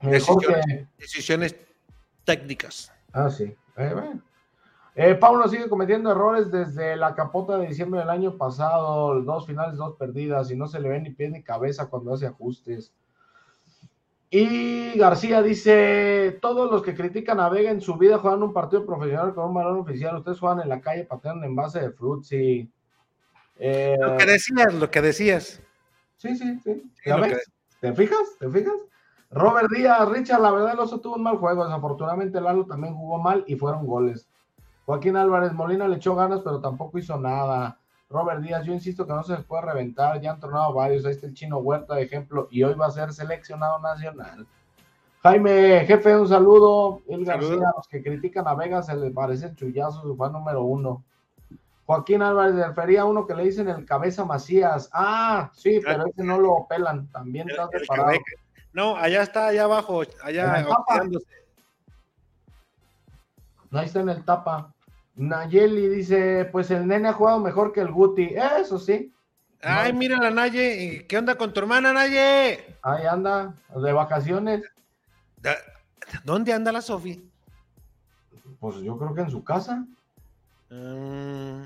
[0.01, 1.55] Decisiones, decisiones
[2.23, 2.91] técnicas.
[3.11, 3.55] Ah, sí.
[3.75, 4.21] Eh, bueno.
[4.97, 9.75] Eh, Paulo sigue cometiendo errores desde la capota de diciembre del año pasado, dos finales,
[9.75, 12.93] dos perdidas, y no se le ve ni pie ni cabeza cuando hace ajustes.
[14.37, 18.85] Y García dice, todos los que critican a Vega en su vida juegan un partido
[18.85, 22.69] profesional con un balón oficial, ustedes juegan en la calle pateando en base de frutzi.
[23.57, 25.61] Eh, lo que decías, lo que decías.
[26.17, 26.83] Sí, sí, sí.
[27.79, 28.35] ¿Te fijas?
[28.37, 28.75] ¿Te fijas?
[29.31, 33.17] Robert Díaz, Richard, la verdad el oso tuvo un mal juego, desafortunadamente Lalo también jugó
[33.19, 34.27] mal y fueron goles.
[34.85, 37.79] Joaquín Álvarez Molina le echó ganas, pero tampoco hizo nada.
[38.09, 41.11] Robert Díaz, yo insisto que no se les puede reventar, ya han tornado varios, ahí
[41.11, 44.45] está el chino Huerta de ejemplo, y hoy va a ser seleccionado nacional.
[45.23, 47.01] Jaime, jefe, un saludo.
[47.07, 50.61] El García, los que critican a Vega se les parece el chullazo, su fan número
[50.61, 51.03] uno.
[51.87, 54.87] Joaquín Álvarez de Feria, uno que le dicen el cabeza Macías.
[54.93, 58.19] Ah, sí, pero ese no lo pelan, también está separado.
[58.71, 60.67] No, allá está, allá abajo, allá.
[63.71, 64.74] No, ahí está en el tapa.
[65.15, 68.35] Nayeli dice, pues el nene ha jugado mejor que el Guti.
[68.59, 69.13] Eso sí.
[69.61, 71.05] Ay, mira la Naye.
[71.07, 72.77] ¿Qué onda con tu hermana, Naye?
[72.83, 74.61] Ahí anda, de vacaciones.
[76.23, 77.31] ¿Dónde anda la Sofi?
[78.59, 79.85] Pues yo creo que en su casa.
[80.69, 81.63] Mm.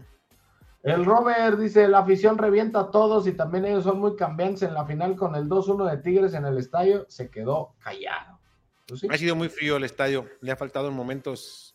[0.84, 4.74] El Robert dice, la afición revienta a todos y también ellos son muy cambiantes en
[4.74, 7.06] la final con el 2-1 de Tigres en el estadio.
[7.10, 8.40] Se quedó callado.
[8.88, 10.26] Pues ha sido muy frío el estadio.
[10.40, 11.69] Le ha faltado en momentos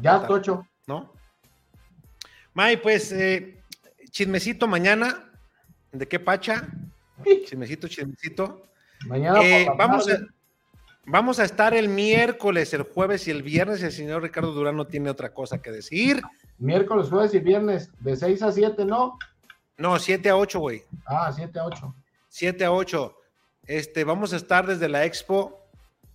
[0.00, 0.66] ya, Tocho.
[0.86, 1.12] ¿No?
[2.54, 3.58] May, pues, eh,
[4.10, 5.30] chismecito mañana.
[5.90, 6.68] ¿De qué pacha?
[7.46, 8.66] Chismecito, chismecito.
[9.06, 10.18] Mañana eh, vamos, a,
[11.04, 13.82] vamos a estar el miércoles, el jueves y el viernes.
[13.82, 16.22] El señor Ricardo Durán no tiene otra cosa que decir.
[16.58, 19.18] Miércoles, jueves y viernes, de 6 a 7, ¿no?
[19.76, 20.84] No, 7 a 8, güey.
[21.06, 21.94] Ah, 7 a 8.
[22.28, 23.16] 7 a 8.
[23.66, 25.61] Este, vamos a estar desde la expo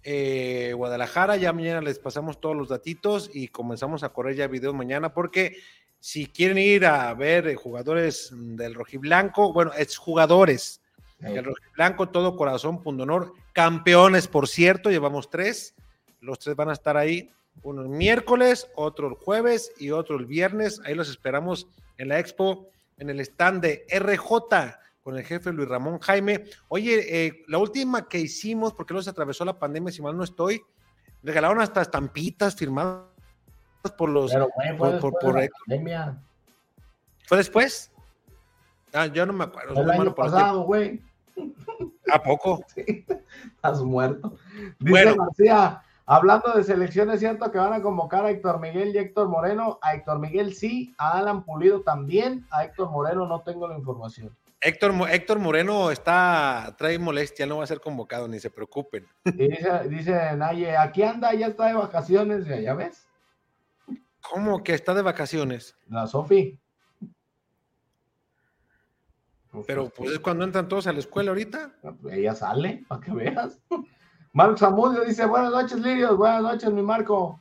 [0.10, 1.36] eh, Guadalajara.
[1.36, 5.58] Ya mañana les pasamos todos los datitos y comenzamos a correr ya videos mañana porque
[5.99, 10.80] si quieren ir a ver eh, jugadores del rojiblanco, bueno, exjugadores
[11.20, 13.34] El blanco, todo corazón, punto honor.
[13.51, 15.76] Campeones, por cierto, llevamos tres.
[16.22, 17.30] Los tres van a estar ahí.
[17.64, 20.80] Uno el miércoles, otro el jueves y otro el viernes.
[20.86, 24.78] Ahí los esperamos en la expo, en el stand de RJ
[25.08, 26.43] con el jefe Luis Ramón Jaime.
[26.68, 30.24] Oye, eh, la última que hicimos, porque luego se atravesó la pandemia, si mal no
[30.26, 30.62] estoy,
[31.24, 33.05] regalaron hasta estampitas firmadas
[33.97, 34.34] por los.
[34.34, 35.62] Pero, fue por- por- por de la Héctor.
[35.66, 36.22] pandemia.
[37.26, 37.89] ¿Fue después?
[38.91, 39.82] Ah, yo no me acuerdo.
[39.82, 41.01] El año pasado, güey.
[42.12, 42.66] ¿A poco?
[42.76, 44.36] Estás muerto.
[44.78, 45.16] Dice Bueno.
[45.24, 49.30] García, hablando de selección, es cierto que van a convocar a Héctor Miguel y Héctor
[49.30, 49.80] Moreno.
[49.82, 52.45] A Héctor Miguel sí, a Alan Pulido también.
[52.51, 54.36] A Héctor Moreno no tengo la información.
[54.60, 59.08] Héctor, Héctor Moreno está, trae molestia, no va a ser convocado, ni se preocupen.
[59.24, 62.45] Dice, dice Naye, aquí anda, ya está de vacaciones.
[62.45, 63.08] Ya, ¿ya ves,
[64.22, 65.78] ¿Cómo que está de vacaciones?
[65.88, 66.60] la Sofi.
[69.51, 71.74] Pues, Pero pues es cuando entran todos a la escuela ahorita.
[72.12, 73.60] Ella sale, para que veas.
[74.34, 77.39] Marco Zamudio dice, buenas noches, Lirios, buenas noches, mi Marco.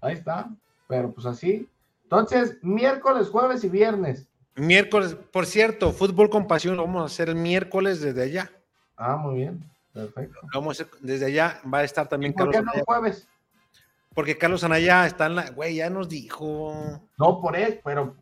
[0.00, 0.50] Ahí está,
[0.88, 1.68] pero pues así.
[2.04, 4.28] Entonces, miércoles, jueves y viernes.
[4.54, 8.50] Miércoles, por cierto, fútbol con pasión lo vamos a hacer el miércoles desde allá.
[8.96, 10.38] Ah, muy bien, perfecto.
[10.52, 11.60] Lo vamos a hacer desde allá.
[11.72, 13.28] Va a estar ¿Y también por Carlos qué no el jueves?
[14.14, 15.50] Porque Carlos Anaya está en la.
[15.50, 17.00] Güey, ya nos dijo.
[17.16, 18.14] No, por eso, pero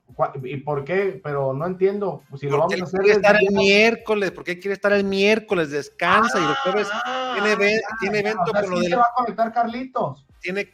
[0.45, 1.21] ¿y por qué?
[1.23, 2.23] Pero no entiendo.
[2.31, 4.31] Pues, si lo vamos él a hacer quiere estar el miércoles.
[4.31, 5.71] ¿Por qué quiere estar el miércoles?
[5.71, 6.89] Descansa y los jueves
[7.35, 8.91] tiene, ah, tiene evento o sea, con lo sí del.
[8.93, 10.27] se va a conectar Carlitos.
[10.41, 10.71] Tiene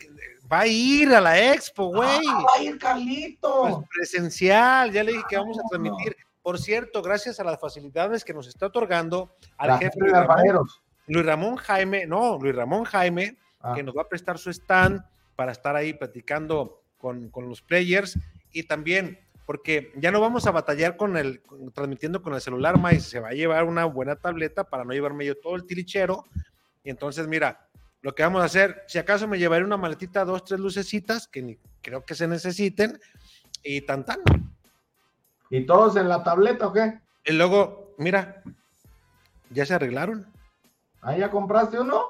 [0.50, 2.08] va a ir a la expo, güey.
[2.28, 3.70] Ah, va a ir Carlitos.
[3.76, 6.16] Pues presencial, ya le dije que vamos a transmitir.
[6.42, 10.20] Por cierto, gracias a las facilidades que nos está otorgando al La jefe Luis de
[10.24, 10.66] Ramón.
[11.08, 15.02] Luis Ramón Jaime, no, Luis Ramón Jaime, Ah, que nos va a prestar su stand
[15.34, 18.16] para estar ahí platicando con, con los players
[18.52, 22.78] y también porque ya no vamos a batallar con el con- transmitiendo con el celular,
[22.78, 26.24] Mais, se va a llevar una buena tableta para no llevarme yo todo el tilichero.
[26.84, 27.66] Y entonces, mira,
[28.06, 31.42] lo que vamos a hacer, si acaso me llevaré una maletita, dos, tres lucecitas, que
[31.42, 33.00] ni creo que se necesiten,
[33.64, 34.20] y tan tan.
[35.50, 37.00] ¿Y todos en la tableta o qué?
[37.24, 38.44] Y luego, mira,
[39.50, 40.32] ya se arreglaron,
[41.00, 42.00] ¿Ah, ya compraste uno?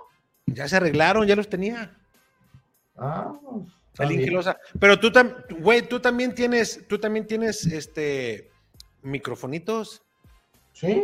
[0.45, 1.97] ya se arreglaron, ya los tenía.
[2.99, 3.33] Ah.
[3.99, 4.59] Ingelosa.
[4.79, 8.51] Pero tú también, güey, tú también tienes, tú también tienes este
[9.01, 10.03] microfonitos.
[10.75, 11.03] ¿Sí?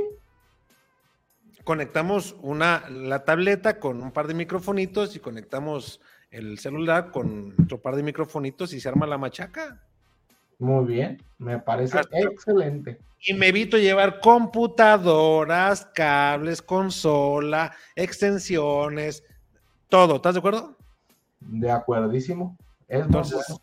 [1.64, 6.00] Conectamos una, la tableta con un par de microfonitos y conectamos
[6.30, 9.80] el celular con otro par de microfonitos y se arma la machaca.
[10.58, 12.98] Muy bien, me parece Hasta- excelente.
[13.24, 19.22] Y me evito llevar computadoras, cables, consola, extensiones,
[19.88, 20.16] todo.
[20.16, 20.76] ¿Estás de acuerdo?
[21.40, 22.56] De acuerdísimo.
[22.88, 23.62] Es Entonces, bueno.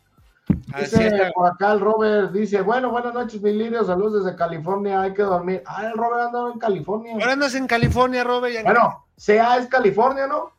[0.78, 5.14] Dice por acá el Robert, dice, bueno, buenas noches, mi Lirio, saludos desde California, hay
[5.14, 5.62] que dormir.
[5.66, 7.14] Ah, el Robert anda en California.
[7.14, 8.64] Ahora andas en California, Robert.
[8.64, 10.52] Bueno, CA es California, ¿no?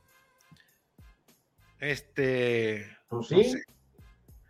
[1.80, 2.86] Este.
[3.08, 3.36] Pues sí.
[3.36, 3.64] no sé.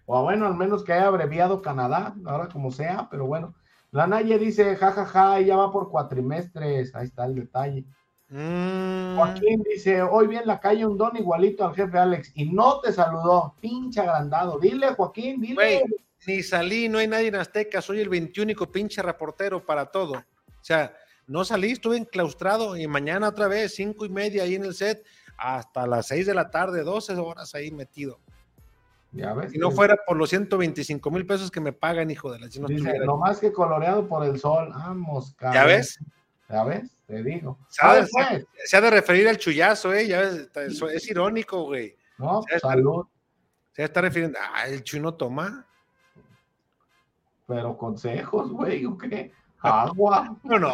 [0.05, 3.55] O bueno, al menos que haya abreviado Canadá, ahora como sea, pero bueno.
[3.91, 7.85] La Naye dice, jajaja, ya va por cuatrimestres, ahí está el detalle.
[8.33, 12.45] Mm, Joaquín dice, hoy vi en la calle un don igualito al jefe Alex y
[12.45, 14.57] no te saludó, pinche agrandado.
[14.57, 15.83] Dile, Joaquín, dile.
[16.25, 20.13] Ni salí, no hay nadie en Azteca, soy el 21 pinche reportero para todo.
[20.13, 20.95] O sea,
[21.27, 25.03] no salí, estuve enclaustrado y mañana otra vez, cinco y media ahí en el set,
[25.37, 28.19] hasta las 6 de la tarde, 12 horas ahí metido.
[29.11, 29.51] Ya ves.
[29.51, 32.67] Si no fuera por los 125 mil pesos que me pagan, hijo de la no
[32.67, 34.69] Dice, no más que coloreado por el sol.
[34.71, 35.61] Vamos, cabrón.
[35.61, 35.99] ¿Ya ves?
[36.51, 37.57] Ya ves, te digo.
[37.69, 38.09] ¿Sabes?
[38.65, 40.07] Se ha de referir al chullazo, ¿eh?
[40.07, 41.95] Ya ves, está- es irónico, güey.
[42.17, 42.61] no, ¿sabes?
[42.61, 43.05] salud,
[43.71, 45.65] Se está refiriendo, ah, el chuno toma.
[47.47, 49.31] pero consejos, güey, ¿o qué?
[49.59, 50.35] Agua.
[50.43, 50.73] No, no.